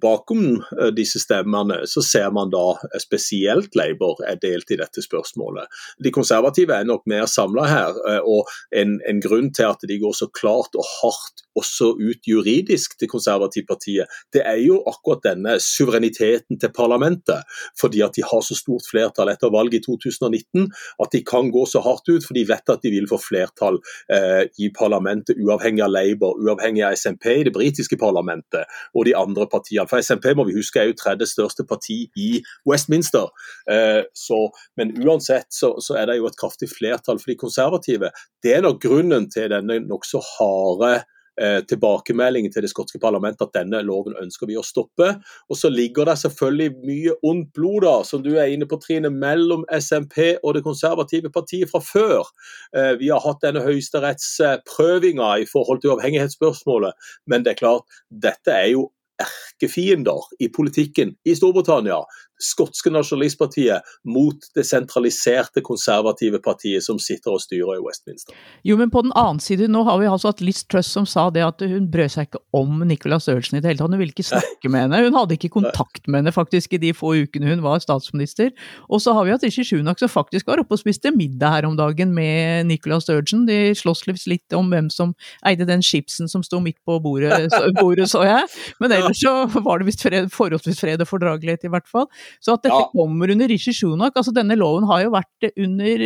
bakom 0.00 0.58
disse 0.96 1.22
stemmene, 1.22 1.82
så 1.90 2.02
ser 2.04 2.32
man 2.34 2.52
da 2.52 2.64
spesielt 3.02 3.74
Labour 3.78 4.20
er 4.28 4.38
delt 4.42 4.70
i 4.74 4.78
dette 4.80 5.02
spørsmålet. 5.04 5.70
De 6.02 6.12
konservative 6.14 6.74
er 6.74 6.86
nok 6.88 7.04
mer 7.10 7.26
samla 7.30 7.66
her, 7.68 7.98
eh, 8.10 8.20
og 8.22 8.50
en, 8.76 8.98
en, 9.08 9.22
grunn 9.24 9.50
til 9.54 9.70
at 9.70 9.84
de 9.88 9.98
går 10.02 10.14
så 10.16 10.28
klart 10.34 10.76
og 10.76 10.86
hardt 11.00 11.44
også 11.54 11.92
ut 12.00 12.26
juridisk 12.26 12.96
til 12.98 13.08
Konservativpartiet, 13.12 14.10
det 14.34 14.42
er 14.42 14.58
jo 14.64 14.80
akkurat 14.90 15.22
denne 15.24 15.56
suvereniteten 15.62 16.58
til 16.60 16.72
parlamentet. 16.74 17.46
Fordi 17.80 18.02
at 18.04 18.16
de 18.16 18.24
har 18.26 18.42
så 18.42 18.56
stort 18.58 18.88
flertall 18.90 19.30
etter 19.32 19.52
valget 19.54 19.78
i 19.78 19.84
2019 19.84 20.66
at 21.02 21.14
de 21.14 21.22
kan 21.26 21.52
gå 21.54 21.64
så 21.70 21.82
hardt 21.84 22.10
ut, 22.10 22.26
for 22.26 22.36
de 22.36 22.44
vet 22.48 22.74
at 22.74 22.82
de 22.82 22.92
vil 22.94 23.06
få 23.10 23.20
flertall 23.22 23.78
eh, 24.12 24.23
i 24.60 24.70
parlamentet, 24.74 25.38
uavhengig 25.40 25.84
av 25.84 25.92
Labour, 25.92 26.38
uavhengig 26.42 26.84
av 26.86 26.96
SMP 26.98 27.30
i 27.40 27.46
det 27.48 27.54
britiske 27.54 27.98
parlamentet 28.00 28.68
og 28.94 29.06
de 29.08 29.14
andre 29.18 29.46
partiene. 29.50 29.86
For 29.90 30.02
SMP 30.02 30.32
må 30.36 30.46
vi 30.48 30.56
huske 30.58 30.82
er 30.82 30.90
jo 30.90 30.98
tredje 30.98 31.28
største 31.30 31.66
parti 31.68 32.04
i 32.20 32.28
Westminster. 32.68 33.30
Eh, 33.70 34.02
så, 34.16 34.40
men 34.78 34.94
uansett 35.04 35.50
så, 35.54 35.74
så, 35.84 35.98
er 36.00 36.10
det 36.10 36.18
jo 36.20 36.28
et 36.28 36.38
kraftig 36.40 36.70
flertall 36.72 37.20
for 37.22 37.32
de 37.32 37.38
konservative. 37.40 38.12
Det 38.42 38.56
er 38.56 38.64
nok 38.64 38.82
grunnen 38.84 39.28
til 39.32 39.50
denne 39.52 39.80
nokså 39.84 40.22
harde 40.34 40.96
eh, 41.40 41.60
tilbakemeldingen 41.68 42.52
til 42.52 42.64
det 42.64 42.70
skotske 42.72 43.00
parlamentet 43.02 43.46
at 43.46 43.54
denne 43.56 43.82
loven 43.86 44.16
ønsker 44.20 44.50
vi 44.50 44.58
å 44.58 44.64
stoppe. 44.66 45.10
Og 45.50 45.58
så 45.58 45.70
ligger 45.72 46.08
det 46.08 46.16
selvfølgelig 46.22 46.70
mye 46.84 47.16
ondt 47.26 47.52
blod 47.56 47.86
da, 47.86 47.94
som 48.06 48.24
du 48.24 48.32
er 48.34 48.52
inne 48.54 48.68
på 48.70 48.78
Trine, 48.82 49.12
mellom 49.12 49.66
SMP 49.72 50.34
og 50.42 50.56
det 50.56 50.64
konservative 50.66 51.32
partiet 51.34 51.70
fra 51.70 51.82
før. 51.84 52.32
Eh, 52.76 52.94
vi 53.00 53.12
har 53.12 53.22
hatt 53.24 53.44
denne 53.44 53.64
høyesterettsprøvinga 53.64 55.34
i 55.42 55.48
forhold 55.50 55.82
til 55.82 55.94
uavhengighetsspørsmålet, 55.94 56.94
men 57.30 57.46
det 57.46 57.54
er 57.54 57.62
klart, 57.64 58.02
dette 58.10 58.54
er 58.54 58.74
jo 58.74 58.90
erkefiender 59.22 60.26
i 60.42 60.48
politikken 60.50 61.14
i 61.24 61.34
Storbritannia 61.38 62.00
skotske 62.42 62.90
nasjonalistpartiet 62.92 63.84
mot 64.10 64.48
det 64.56 64.64
sentraliserte 64.66 65.62
konservative 65.64 66.40
partiet 66.42 66.84
som 66.84 66.98
sitter 67.02 67.34
og 67.36 67.42
styrer 67.42 67.78
i 67.78 67.82
Westminster. 67.84 68.34
Jo, 68.66 68.76
men 68.80 68.90
på 68.92 69.04
den 69.04 69.14
annen 69.18 69.40
side, 69.42 69.68
nå 69.70 69.84
har 69.86 70.00
vi 70.00 70.08
altså 70.10 70.32
hatt 70.32 70.42
Liz 70.44 70.64
Truss 70.66 70.90
som 70.94 71.06
sa 71.08 71.28
det 71.34 71.44
at 71.46 71.62
hun 71.62 71.88
brød 71.92 72.14
seg 72.14 72.28
ikke 72.28 72.42
om 72.56 72.82
Nicolas 72.88 73.26
Sturgeon 73.28 73.58
i 73.58 73.62
det 73.62 73.70
hele 73.70 73.80
tatt. 73.80 73.92
Hun 73.94 74.00
ville 74.02 74.14
ikke 74.14 74.26
snakke 74.26 74.70
med 74.72 74.86
henne. 74.86 75.02
Hun 75.06 75.18
hadde 75.18 75.38
ikke 75.38 75.52
kontakt 75.56 76.08
med 76.08 76.22
henne 76.22 76.34
faktisk 76.34 76.74
i 76.74 76.82
de 76.82 76.92
få 76.96 77.14
ukene 77.24 77.52
hun 77.52 77.64
var 77.64 77.82
statsminister. 77.84 78.52
Og 78.88 79.02
så 79.04 79.14
har 79.16 79.26
vi 79.26 79.34
hatt 79.34 79.46
Rishi 79.46 79.64
Shunak 79.66 80.02
som 80.02 80.10
faktisk 80.10 80.50
var 80.50 80.62
oppe 80.62 80.76
og 80.76 80.82
spiste 80.82 81.14
middag 81.14 81.54
her 81.54 81.68
om 81.68 81.78
dagen 81.78 82.14
med 82.16 82.66
Nicolas 82.70 83.06
Sturgeon. 83.06 83.46
De 83.48 83.74
slåss 83.78 84.04
litt 84.28 84.56
om 84.56 84.68
hvem 84.72 84.90
som 84.92 85.14
eide 85.46 85.66
den 85.68 85.82
chipsen 85.84 86.28
som 86.30 86.42
sto 86.44 86.60
midt 86.62 86.80
på 86.86 86.98
bordet, 87.04 87.48
bordet 87.78 88.08
så 88.10 88.24
jeg. 88.26 88.50
Men 88.82 88.92
ellers 88.96 89.22
så 89.22 89.46
var 89.64 89.80
det 89.80 89.88
visst 89.88 90.04
forholdsvis 90.34 90.80
fred 90.82 91.02
og 91.04 91.08
fordragelighet 91.08 91.66
i 91.68 91.72
hvert 91.72 91.88
fall. 91.90 92.08
Så 92.42 92.56
at 92.56 92.64
dette 92.66 92.80
ja. 92.80 92.88
kommer 92.92 93.32
under 93.34 93.50
Rishi 93.50 93.74
Shunak 93.74 94.16
altså 94.18 94.34
Denne 94.34 94.56
loven 94.58 94.86
har 94.88 95.04
jo 95.04 95.12
vært 95.14 95.48
under 95.52 96.04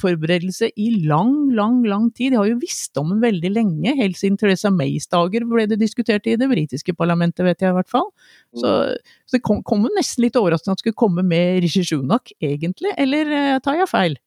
forberedelse 0.00 0.70
i 0.76 0.88
lang, 1.08 1.34
lang, 1.56 1.80
lang 1.88 2.08
tid. 2.14 2.32
De 2.32 2.40
har 2.40 2.50
jo 2.50 2.60
visst 2.62 2.98
om 3.00 3.12
den 3.14 3.22
veldig 3.24 3.52
lenge. 3.54 3.96
Helt 3.98 4.18
siden 4.20 4.38
Theresa 4.40 4.72
Mays 4.74 5.08
dager 5.12 5.46
ble 5.48 5.66
det 5.70 5.80
diskutert 5.82 6.26
i 6.30 6.36
det 6.40 6.48
britiske 6.50 6.96
parlamentet, 6.98 7.44
vet 7.46 7.62
jeg 7.62 7.72
i 7.72 7.78
hvert 7.78 7.92
fall. 7.92 8.10
Så, 8.56 8.66
mm. 8.68 9.14
så 9.26 9.38
det 9.38 9.44
kom, 9.46 9.62
kom 9.66 9.86
nesten 9.96 10.26
litt 10.26 10.38
overraskende 10.38 10.76
at 10.76 10.82
det 10.82 10.86
skulle 10.86 11.02
komme 11.04 11.24
med 11.26 11.62
Rishi 11.64 11.84
Shunak, 11.86 12.34
egentlig. 12.42 12.94
Eller 13.00 13.32
eh, 13.38 13.56
tar 13.64 13.80
jeg 13.80 13.90
feil? 13.90 14.18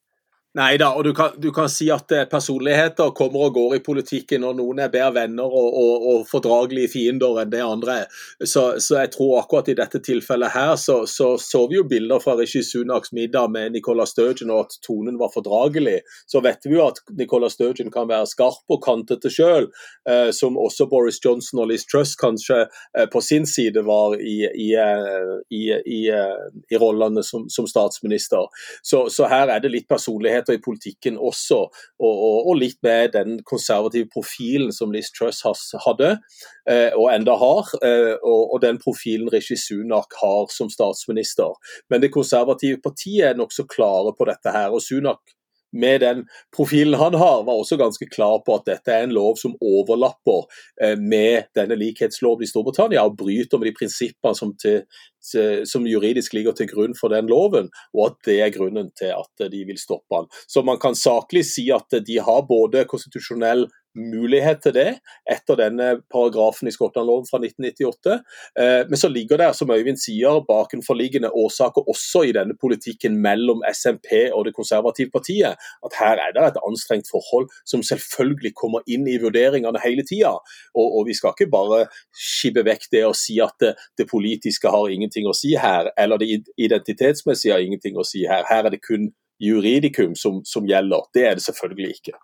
Nei 0.55 0.77
da, 0.79 0.93
og 0.95 1.03
du 1.03 1.11
kan, 1.11 1.33
du 1.35 1.49
kan, 1.51 1.67
si 1.67 1.89
at 1.91 2.11
eh, 2.15 2.23
personligheter 2.31 3.09
kommer 3.17 3.49
og 3.49 3.57
går 3.57 3.73
i 3.75 3.81
politikken, 3.83 4.45
og 4.47 4.55
noen 4.55 4.79
er 4.79 4.91
bedre 4.93 5.11
venner 5.17 5.51
og, 5.51 5.65
og, 5.81 6.05
og 6.11 6.21
fordragelige 6.29 6.93
fiender 6.93 7.41
enn 7.41 7.51
det 7.51 7.63
andre 7.65 7.97
er. 8.05 8.21
Så, 8.39 8.63
så, 8.79 9.01
jeg 9.01 9.11
tror 9.17 9.41
akkurat 9.41 9.67
i 9.73 9.75
dette 9.75 9.99
tilfellet 10.05 10.53
her, 10.53 10.77
så, 10.79 11.01
så, 11.11 11.33
så 11.41 11.65
vi 11.67 11.75
jo 11.75 11.83
bilder 11.91 12.23
fra 12.23 12.37
Rishi 12.39 12.61
Sunaks 12.63 13.11
middag 13.17 13.51
med 13.51 13.75
Nicola 13.75 14.05
Sturgeon, 14.07 14.53
og 14.55 14.69
at 14.69 14.77
tonen 14.85 15.17
var 15.19 15.33
fordragelig. 15.33 15.97
Så 16.31 16.39
vet 16.45 16.63
vi 16.63 16.77
jo 16.77 16.85
at 16.87 17.03
Nicola 17.19 17.51
Sturgeon 17.51 17.91
kan 17.91 18.07
være 18.07 18.31
skarp 18.31 18.71
og 18.71 18.79
kantete 18.85 19.33
sjøl, 19.33 19.67
eh, 20.07 20.31
som 20.31 20.55
også 20.55 20.87
Boris 20.87 21.19
Johnson 21.19 21.65
og 21.65 21.73
Liz 21.73 21.83
Truss 21.91 22.15
kanskje 22.15 22.61
eh, 22.63 23.09
på 23.11 23.19
sin 23.21 23.43
side 23.43 23.83
var 23.83 24.15
i, 24.21 24.37
i, 24.47 24.71
eh, 24.79 25.35
i, 25.51 25.65
i, 25.83 25.99
eh, 26.15 26.47
i 26.71 26.79
rollene 26.79 27.27
som, 27.27 27.49
som, 27.51 27.67
statsminister. 27.67 28.47
Så, 28.87 29.03
her 29.27 29.51
er 29.51 29.59
det 29.59 29.75
litt 29.75 29.91
personlighet 29.91 30.44
muligheter 30.45 30.53
i 30.53 30.61
politikken 30.63 31.17
også, 31.17 31.57
og, 31.99 32.13
og, 32.13 32.47
og 32.49 32.59
litt 32.59 32.77
med 32.83 33.13
den 33.13 33.43
konservative 33.43 34.07
profilen 34.13 34.71
som 34.71 34.91
Liz 34.91 35.11
Truss 35.11 35.43
hadde, 35.85 36.19
eh, 36.69 36.93
og 36.95 37.13
enda 37.13 37.35
har, 37.35 37.69
eh, 37.83 38.15
og, 38.23 38.53
og, 38.53 38.61
den 38.61 38.77
profilen 38.77 39.29
Rishi 39.29 39.55
Sunak 39.55 40.13
har 40.21 40.47
som 40.51 40.69
statsminister. 40.69 41.53
Men 41.89 42.01
det 42.01 42.13
konservative 42.13 42.81
partiet 42.81 43.31
er 43.31 43.35
nokså 43.37 43.65
klare 43.67 44.13
på 44.17 44.25
dette 44.25 44.51
her, 44.51 44.71
og 44.71 44.81
Sunak 44.81 45.21
med 45.73 46.01
den 46.01 46.23
profilen 46.55 46.99
han 46.99 47.13
har, 47.13 47.43
var 47.43 47.59
også 47.59 47.77
ganske 47.77 48.07
klar 48.11 48.39
på 48.45 48.55
at 48.55 48.67
dette 48.69 48.93
er 48.93 49.05
en 49.05 49.15
lov 49.15 49.35
som 49.41 49.55
overlapper 49.61 50.45
eh, 50.81 50.95
med 50.99 51.49
denne 51.57 51.77
likhetsloven 51.79 52.45
i 52.45 52.49
Storbritannia, 52.49 53.03
og 53.05 53.17
bryter 53.19 53.61
med 53.61 53.71
de 53.71 53.75
prinsippene 53.79 54.35
som, 54.37 54.53
til, 54.61 54.83
som, 55.67 55.87
juridisk 55.89 56.35
ligger 56.37 56.55
til 56.55 56.69
grunn 56.71 56.95
for 56.97 57.13
den 57.13 57.29
loven, 57.31 57.71
og 57.95 58.03
at 58.09 58.19
det 58.29 58.37
er 58.43 58.53
grunnen 58.55 58.91
til 58.97 59.13
at 59.15 59.49
de 59.51 59.63
vil 59.67 59.81
stoppe 59.81 60.21
den. 60.21 60.29
Så 60.47 60.63
man 60.63 60.79
kan 60.81 60.97
saklig 60.97 61.45
si 61.49 61.67
at 61.73 61.99
de 62.07 62.19
har 62.23 62.45
både 62.47 62.85
konstitusjonell 62.89 63.67
mulighet 63.95 64.61
til 64.63 64.75
det 64.75 64.89
etter 65.31 65.57
denne 65.59 65.87
paragrafen 66.11 66.69
i 66.69 66.73
Skottland-loven 66.73 67.27
fra 67.29 67.39
1998. 67.41 68.17
Eh, 68.59 68.81
men 68.89 68.99
så 68.99 69.09
ligger 69.11 69.39
det, 69.41 69.49
som 69.57 69.71
Øyvind 69.71 69.99
sier, 70.01 70.41
bakenforliggende 70.47 71.31
årsaker 71.31 71.87
også 71.91 72.25
i 72.29 72.33
denne 72.35 72.57
politikken 72.61 73.17
mellom 73.23 73.63
SMP 73.71 74.11
og 74.33 74.45
det 74.47 74.55
konservative 74.55 75.11
partiet. 75.13 75.55
At 75.85 75.97
her 75.99 76.21
er 76.27 76.35
det 76.35 76.45
et 76.47 76.61
anstrengt 76.67 77.09
forhold 77.11 77.49
som 77.65 77.83
selvfølgelig 77.83 78.53
kommer 78.55 78.85
inn 78.87 79.07
i 79.07 79.17
vurderingene 79.21 79.81
hele 79.83 80.05
tida. 80.07 80.35
Og, 80.75 80.85
og, 80.85 81.01
vi 81.07 81.13
skal 81.13 81.35
ikke 81.35 81.51
bare 81.51 81.85
skibbe 82.11 82.65
vekk 82.65 82.89
det 82.91 83.03
og 83.07 83.15
si 83.19 83.39
at 83.43 83.55
det, 83.61 83.75
det, 83.97 84.09
politiske 84.09 84.69
har 84.71 84.91
ingenting 84.91 85.27
å 85.27 85.35
si 85.35 85.55
her, 85.59 85.89
eller 85.97 86.21
det 86.21 86.43
identitetsmessige 86.57 87.53
har 87.53 87.63
ingenting 87.63 87.97
å 87.97 88.05
si 88.05 88.25
her. 88.29 88.45
Her 88.49 88.67
er 88.67 88.75
det 88.75 88.83
kun 88.85 89.11
juridikum 89.41 90.15
som, 90.15 90.41
som 90.47 90.67
gjelder. 90.67 91.09
Det 91.13 91.27
er 91.27 91.37
det 91.37 91.45
selvfølgelig 91.45 91.97
ikke. 91.97 92.15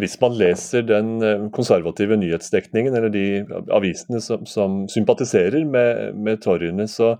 Hvis 0.00 0.14
man 0.22 0.36
leser 0.40 0.84
den 0.88 1.16
eh, 1.20 1.46
konservative 1.52 2.16
nyhetsdekningen, 2.16 2.94
eller 2.96 3.12
de 3.12 3.26
avisene 3.74 4.22
som, 4.24 4.46
som 4.48 4.82
sympatiserer 4.88 5.66
med, 5.68 6.16
med 6.16 6.40
torgene, 6.44 6.86
så, 6.88 7.16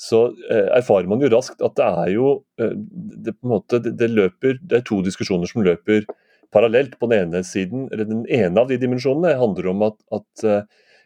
så 0.00 0.26
eh, 0.48 0.70
erfarer 0.78 1.10
man 1.10 1.20
jo 1.20 1.32
raskt 1.34 1.60
at 1.64 1.76
det 1.76 1.90
er 2.04 2.14
jo 2.14 2.30
eh, 2.60 2.72
det, 2.72 3.36
på 3.36 3.48
en 3.48 3.52
måte, 3.56 3.82
det, 3.84 3.96
det, 4.00 4.08
løper, 4.14 4.56
det 4.62 4.80
er 4.80 4.86
to 4.88 5.02
diskusjoner 5.04 5.50
som 5.50 5.66
løper 5.66 6.08
parallelt. 6.54 6.96
På 6.96 7.10
den 7.12 7.26
ene 7.26 7.44
siden, 7.44 7.90
eller 7.92 8.08
den 8.08 8.24
ene 8.32 8.62
av 8.62 8.72
de 8.72 8.80
dimensjonene 8.80 9.36
handler 9.40 9.72
om 9.74 9.88
at, 9.90 10.00
at 10.14 10.48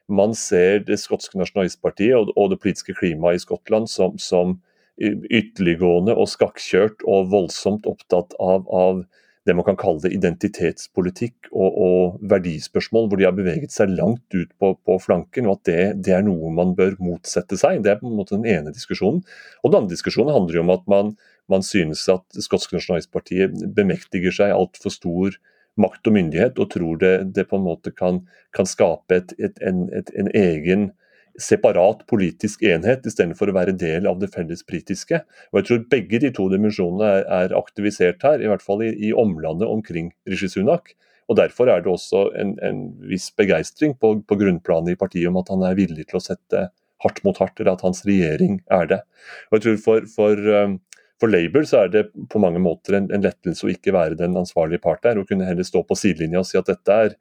man 0.09 0.37
ser 0.39 0.85
det 0.87 1.01
skotske 1.03 1.41
nasjonalistpartiet 1.41 2.15
og, 2.15 2.31
og, 2.37 2.53
det 2.53 2.63
politiske 2.63 2.95
klimaet 3.01 3.41
i 3.41 3.43
Skottland 3.43 3.91
som, 3.91 4.15
som 4.23 4.61
ytterliggående 4.99 6.15
og 6.19 6.31
skakkjørt 6.31 7.03
og 7.07 7.31
voldsomt 7.33 7.87
opptatt 7.91 8.35
av, 8.43 8.67
av 8.71 9.03
det 9.49 9.57
man 9.57 9.65
kan 9.65 9.79
kalle 9.81 10.03
det 10.05 10.13
identitetspolitikk 10.13 11.49
og, 11.51 11.69
og, 11.73 12.19
verdispørsmål, 12.29 13.09
hvor 13.09 13.21
de 13.21 13.27
har 13.27 13.37
beveget 13.37 13.73
seg 13.73 13.95
langt 13.97 14.37
ut 14.37 14.51
på, 14.61 14.75
på 14.85 14.99
flanken, 15.01 15.49
og 15.49 15.59
at 15.59 15.71
det, 15.71 15.81
det, 16.07 16.15
er 16.19 16.27
noe 16.27 16.53
man 16.55 16.75
bør 16.79 16.99
motsette 17.01 17.57
seg. 17.61 17.81
Det 17.85 17.95
er 17.95 18.01
på 18.03 18.11
en 18.11 18.19
måte 18.19 18.37
den 18.37 18.49
ene 18.49 18.75
diskusjonen. 18.75 19.23
Og 19.63 19.73
Den 19.73 19.83
andre 19.83 19.97
diskusjonen 19.97 20.35
handler 20.37 20.61
jo 20.61 20.65
om 20.67 20.75
at 20.77 20.85
man, 20.91 21.15
man 21.49 21.65
synes 21.65 22.05
at 22.13 22.41
skotske 22.45 22.77
nasjonalistpartiet 22.77 23.57
bemektiger 23.77 24.35
seg 24.35 24.53
altfor 24.53 24.93
stor 24.93 25.41
makt 25.79 26.11
og 26.11 26.17
myndighet, 26.19 26.59
og 26.59 26.73
tror 26.75 27.01
det, 27.01 27.15
det 27.37 27.47
på 27.49 27.59
en 27.59 27.67
måte 27.69 27.95
kan, 27.95 28.25
kan 28.57 28.69
skape 28.69 29.23
et, 29.23 29.37
et, 29.39 29.61
en, 29.65 29.87
et, 29.95 30.11
en 30.19 30.31
egen 30.37 30.91
separat 31.39 32.03
politisk 32.11 32.63
enhet, 32.67 33.07
istedenfor 33.07 33.51
å 33.51 33.57
være 33.57 33.77
del 33.79 34.09
av 34.11 34.19
det 34.21 34.31
felles 34.35 34.65
britiske. 34.67 35.21
Og 35.53 35.61
jeg 35.61 35.69
tror 35.69 35.85
begge 35.93 36.21
de 36.25 36.33
to 36.35 36.49
dimensjonene 36.53 37.11
er, 37.21 37.27
er 37.45 37.55
aktivisert 37.59 38.25
her, 38.27 38.43
i 38.43 38.51
hvert 38.51 38.65
fall 38.65 38.83
i, 38.87 38.91
i 39.09 39.13
omlandet 39.15 39.71
omkring 39.71 40.11
Rishi 40.29 40.51
Sunak. 40.51 40.95
Og 41.29 41.37
Derfor 41.37 41.69
er 41.71 41.85
det 41.85 41.93
også 41.93 42.29
en, 42.41 42.57
en 42.65 42.83
viss 43.07 43.29
begeistring 43.37 43.95
på, 44.01 44.15
på, 44.25 44.39
grunnplanet 44.41 44.95
i 44.95 44.99
partiet 44.99 45.29
om 45.29 45.39
at 45.41 45.51
han 45.53 45.65
er 45.69 45.79
villig 45.79 46.09
til 46.09 46.19
å 46.19 46.25
sette 46.25 46.69
hardt 47.05 47.23
mot 47.23 47.39
hardt, 47.39 47.61
eller 47.61 47.77
at 47.77 47.85
hans 47.87 48.03
regjering 48.09 48.59
er 48.75 48.89
det. 48.91 49.03
Og 49.51 49.59
jeg 49.59 49.67
tror 49.67 49.83
For, 49.85 50.07
for, 50.11 50.47
um, 50.65 50.79
for 51.21 51.31
Labour 51.31 51.67
så 51.69 51.85
er 51.85 51.93
det 51.95 52.05
på 52.33 52.41
mange 52.43 52.63
måter 52.63 52.97
en, 52.99 53.11
en 53.15 53.23
lettelse 53.23 53.67
å 53.67 53.71
ikke 53.71 53.95
være 53.95 54.19
den 54.19 54.35
ansvarlige 54.41 54.83
part 54.83 55.05
der, 55.07 55.21
og 55.21 55.29
kunne 55.31 55.47
heller 55.47 55.67
stå 55.67 55.85
på 55.87 55.99
sidelinja 55.99 56.43
og 56.43 56.49
si 56.49 56.59
at 56.59 56.71
dette 56.71 56.99
er 57.07 57.15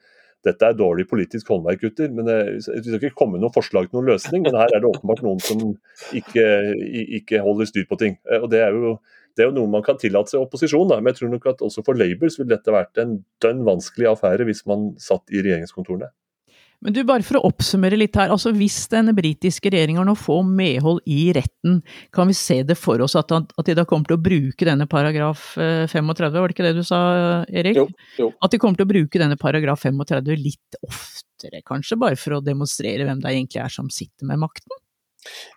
dette 0.45 0.67
er 0.67 0.76
dårlig 0.78 1.08
politisk 1.10 1.50
håndverk, 1.52 1.82
gutter. 1.82 2.12
men 2.13 2.28
Det 2.28 2.63
skal 2.63 3.00
ikke 3.00 3.17
komme 3.17 3.39
noen 3.41 3.54
forslag 3.54 3.89
til 3.89 4.00
noen 4.00 4.12
løsning, 4.13 4.45
men 4.45 4.58
her 4.60 4.73
er 4.73 4.84
det 4.84 4.91
åpenbart 4.91 5.23
noen 5.26 5.41
som 5.43 5.63
ikke, 6.15 6.45
ikke 7.21 7.41
holder 7.43 7.69
styr 7.69 7.88
på 7.89 8.00
ting. 8.00 8.19
Eh, 8.30 8.41
og 8.41 8.50
Det 8.52 8.62
er 8.63 8.76
jo, 8.76 8.97
det 9.36 9.43
er 9.43 9.50
jo 9.52 9.58
noe 9.58 9.71
man 9.71 9.86
kan 9.86 10.00
tillate 10.02 10.34
seg 10.34 10.41
i 10.41 10.45
opposisjon, 10.45 10.88
da. 10.89 11.00
men 11.02 11.13
jeg 11.13 11.21
tror 11.21 11.34
nok 11.34 11.50
at 11.54 11.65
også 11.65 11.84
for 11.86 11.97
Labour 11.97 12.30
ville 12.30 12.54
dette 12.54 12.73
vært 12.73 13.02
en 13.02 13.19
dønn 13.43 13.65
vanskelig 13.67 14.12
affære 14.13 14.47
hvis 14.47 14.65
man 14.69 14.91
satt 15.02 15.30
i 15.34 15.43
regjeringskontorene. 15.43 16.10
Men 16.85 16.93
du, 16.93 16.99
bare 17.09 17.25
for 17.25 17.39
å 17.39 17.47
oppsummere 17.49 17.97
litt 17.97 18.15
her. 18.19 18.29
altså 18.33 18.51
Hvis 18.55 18.83
den 18.91 19.09
britiske 19.17 19.71
regjeringa 19.73 20.03
nå 20.05 20.13
får 20.17 20.43
medhold 20.45 21.01
i 21.09 21.31
retten, 21.33 21.79
kan 22.13 22.29
vi 22.29 22.35
se 22.37 22.59
det 22.67 22.77
for 22.77 23.01
oss 23.01 23.17
at, 23.17 23.33
at, 23.33 23.65
de 23.65 23.75
da 23.77 23.85
kommer 23.89 24.11
til 24.11 24.19
å 24.19 24.21
bruke 24.21 24.67
denne 24.67 24.85
paragraf 24.89 25.49
35, 25.57 25.97
eh, 25.97 26.37
var 26.37 26.45
det 26.45 26.55
ikke 26.55 26.67
det 26.67 26.75
du 26.77 26.83
sa 26.85 27.01
Erik? 27.49 27.81
Jo, 27.81 27.87
jo. 28.21 28.31
At 28.45 28.53
de 28.53 28.61
kommer 28.61 28.77
til 28.77 28.85
å 28.85 28.93
bruke 28.93 29.21
denne 29.21 29.39
paragraf 29.41 29.87
35 29.87 30.37
litt 30.37 30.81
oftere, 30.85 31.63
kanskje, 31.65 31.97
bare 31.97 32.19
for 32.19 32.37
å 32.37 32.43
demonstrere 32.45 33.07
hvem 33.07 33.23
det 33.25 33.33
egentlig 33.33 33.63
er 33.63 33.73
som 33.73 33.89
sitter 33.93 34.29
med 34.29 34.45
makten? 34.45 34.77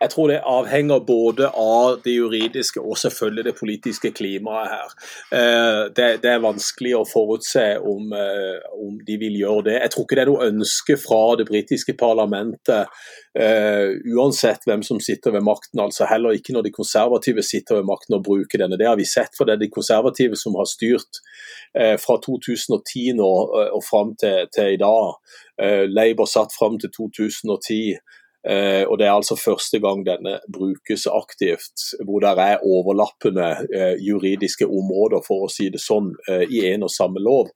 Jeg 0.01 0.11
tror 0.11 0.31
det 0.31 0.41
avhenger 0.49 1.03
både 1.05 1.51
av 1.53 2.01
det 2.05 2.15
juridiske 2.15 2.81
og 2.81 2.99
selvfølgelig 2.99 3.45
det 3.45 3.57
politiske 3.59 4.11
klimaet 4.17 4.71
her. 4.73 4.95
Eh, 5.37 5.83
det, 5.97 6.29
er 6.31 6.43
vanskelig 6.45 6.95
å 6.97 7.07
forutse 7.09 7.65
om, 7.85 8.13
eh, 8.17 8.61
de 9.07 9.19
vil 9.21 9.37
gjøre 9.43 9.67
det. 9.69 9.77
Jeg 9.83 9.93
tror 9.95 10.07
ikke 10.07 10.19
det 10.19 10.25
er 10.25 10.31
noe 10.31 10.49
ønske 10.49 10.97
fra 11.01 11.21
det 11.41 11.47
britiske 11.49 11.95
parlamentet, 12.01 12.89
uh, 13.39 13.91
uansett 14.17 14.65
hvem 14.67 14.83
som 14.83 14.99
sitter 15.03 15.35
ved 15.35 15.45
makten. 15.47 15.81
altså 15.81 16.07
Heller 16.11 16.35
ikke 16.35 16.55
når 16.55 16.67
de 16.67 16.73
konservative 16.75 17.43
sitter 17.47 17.79
ved 17.79 17.89
makten 17.91 18.17
og 18.17 18.25
bruker 18.27 18.59
denne. 18.59 18.79
Det 18.79 18.89
har 18.89 18.97
vi 18.99 19.07
sett, 19.07 19.37
for 19.37 19.47
det 19.47 19.55
er 19.55 19.63
de 19.63 19.71
konservative 19.71 20.39
som 20.39 20.57
har 20.59 20.69
styrt 20.69 21.21
fra 22.03 22.17
2010 22.25 23.15
nå 23.21 23.31
og 23.77 23.83
fram 23.87 24.17
til, 24.19 24.49
i 24.75 24.81
dag. 24.81 25.15
Labour 25.95 26.27
satt 26.27 26.55
fram 26.57 26.79
til 26.83 26.91
2010. 26.97 28.01
Eh, 28.49 28.85
og 28.89 28.99
Det 28.99 29.07
er 29.07 29.13
altså 29.13 29.37
første 29.37 29.79
gang 29.81 30.05
denne 30.07 30.39
brukes 30.53 31.07
aktivt, 31.07 31.83
hvor 32.05 32.21
det 32.25 32.33
er 32.39 32.65
overlappende 32.65 33.49
eh, 33.75 33.97
juridiske 34.01 34.65
områder, 34.65 35.21
for 35.27 35.45
å 35.45 35.53
si 35.53 35.69
det 35.69 35.81
sånn, 35.81 36.15
eh, 36.29 36.47
i 36.49 36.65
en 36.73 36.87
og 36.89 36.91
samme 36.91 37.21
lov. 37.21 37.53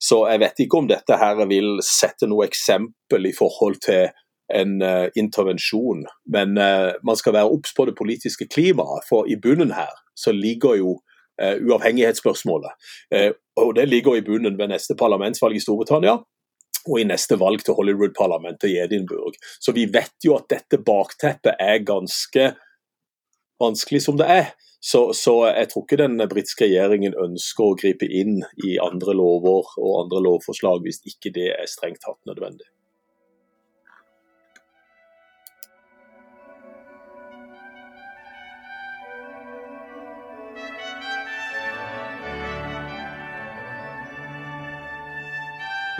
Så 0.00 0.24
jeg 0.30 0.42
vet 0.42 0.64
ikke 0.64 0.82
om 0.82 0.90
dette 0.90 1.18
her 1.20 1.46
vil 1.46 1.78
sette 1.86 2.26
noe 2.26 2.48
eksempel 2.48 3.30
i 3.30 3.34
forhold 3.36 3.78
til 3.86 4.10
en 4.54 4.82
uh, 4.82 5.06
intervensjon, 5.16 6.02
men 6.28 6.58
uh, 6.60 6.92
man 7.00 7.16
skal 7.16 7.32
være 7.32 7.48
obs 7.48 7.72
på 7.72 7.86
det 7.88 7.94
politiske 7.96 8.44
klimaet. 8.44 9.06
For 9.08 9.24
i 9.24 9.38
bunnen 9.40 9.72
her 9.72 9.88
så 10.20 10.34
ligger 10.36 10.76
jo 10.76 10.90
uh, 11.40 11.56
uavhengighetsspørsmålet. 11.64 12.76
og 13.56 13.74
det 13.76 13.88
ligger 13.88 14.16
i 14.16 14.26
bunnen 14.26 14.58
ved 14.58 14.68
neste 14.68 14.94
parlamentsvalg 14.98 15.56
i 15.56 15.64
Storbritannia 15.64 16.18
og 16.84 17.00
i 17.00 17.06
neste 17.08 17.38
valg 17.40 17.64
til 17.64 17.76
Hollywood-parlamentet 17.78 18.70
i 18.70 18.78
Edinburgh. 18.82 19.38
Så 19.60 19.72
vi 19.76 19.86
vet 19.92 20.14
jo 20.24 20.36
at 20.38 20.50
dette 20.52 20.80
bakteppet 20.84 21.56
er 21.60 21.84
ganske 21.86 22.52
vanskelig 23.62 24.02
som 24.04 24.20
det 24.20 24.28
er. 24.28 24.52
Så, 24.84 25.14
så 25.16 25.32
jeg 25.48 25.70
tror 25.70 25.86
ikke 25.86 26.02
den 26.02 26.20
britiske 26.28 26.66
regjeringen 26.66 27.16
ønsker 27.16 27.70
å 27.70 27.76
gripe 27.80 28.04
inn 28.04 28.42
i 28.66 28.74
andre 28.84 29.14
lover 29.16 29.70
og 29.80 30.00
andre 30.02 30.20
lovforslag 30.26 30.84
hvis 30.84 31.00
ikke 31.08 31.32
det 31.32 31.50
er 31.54 31.70
strengt 31.70 32.02
tatt 32.04 32.20
nødvendig. 32.28 32.68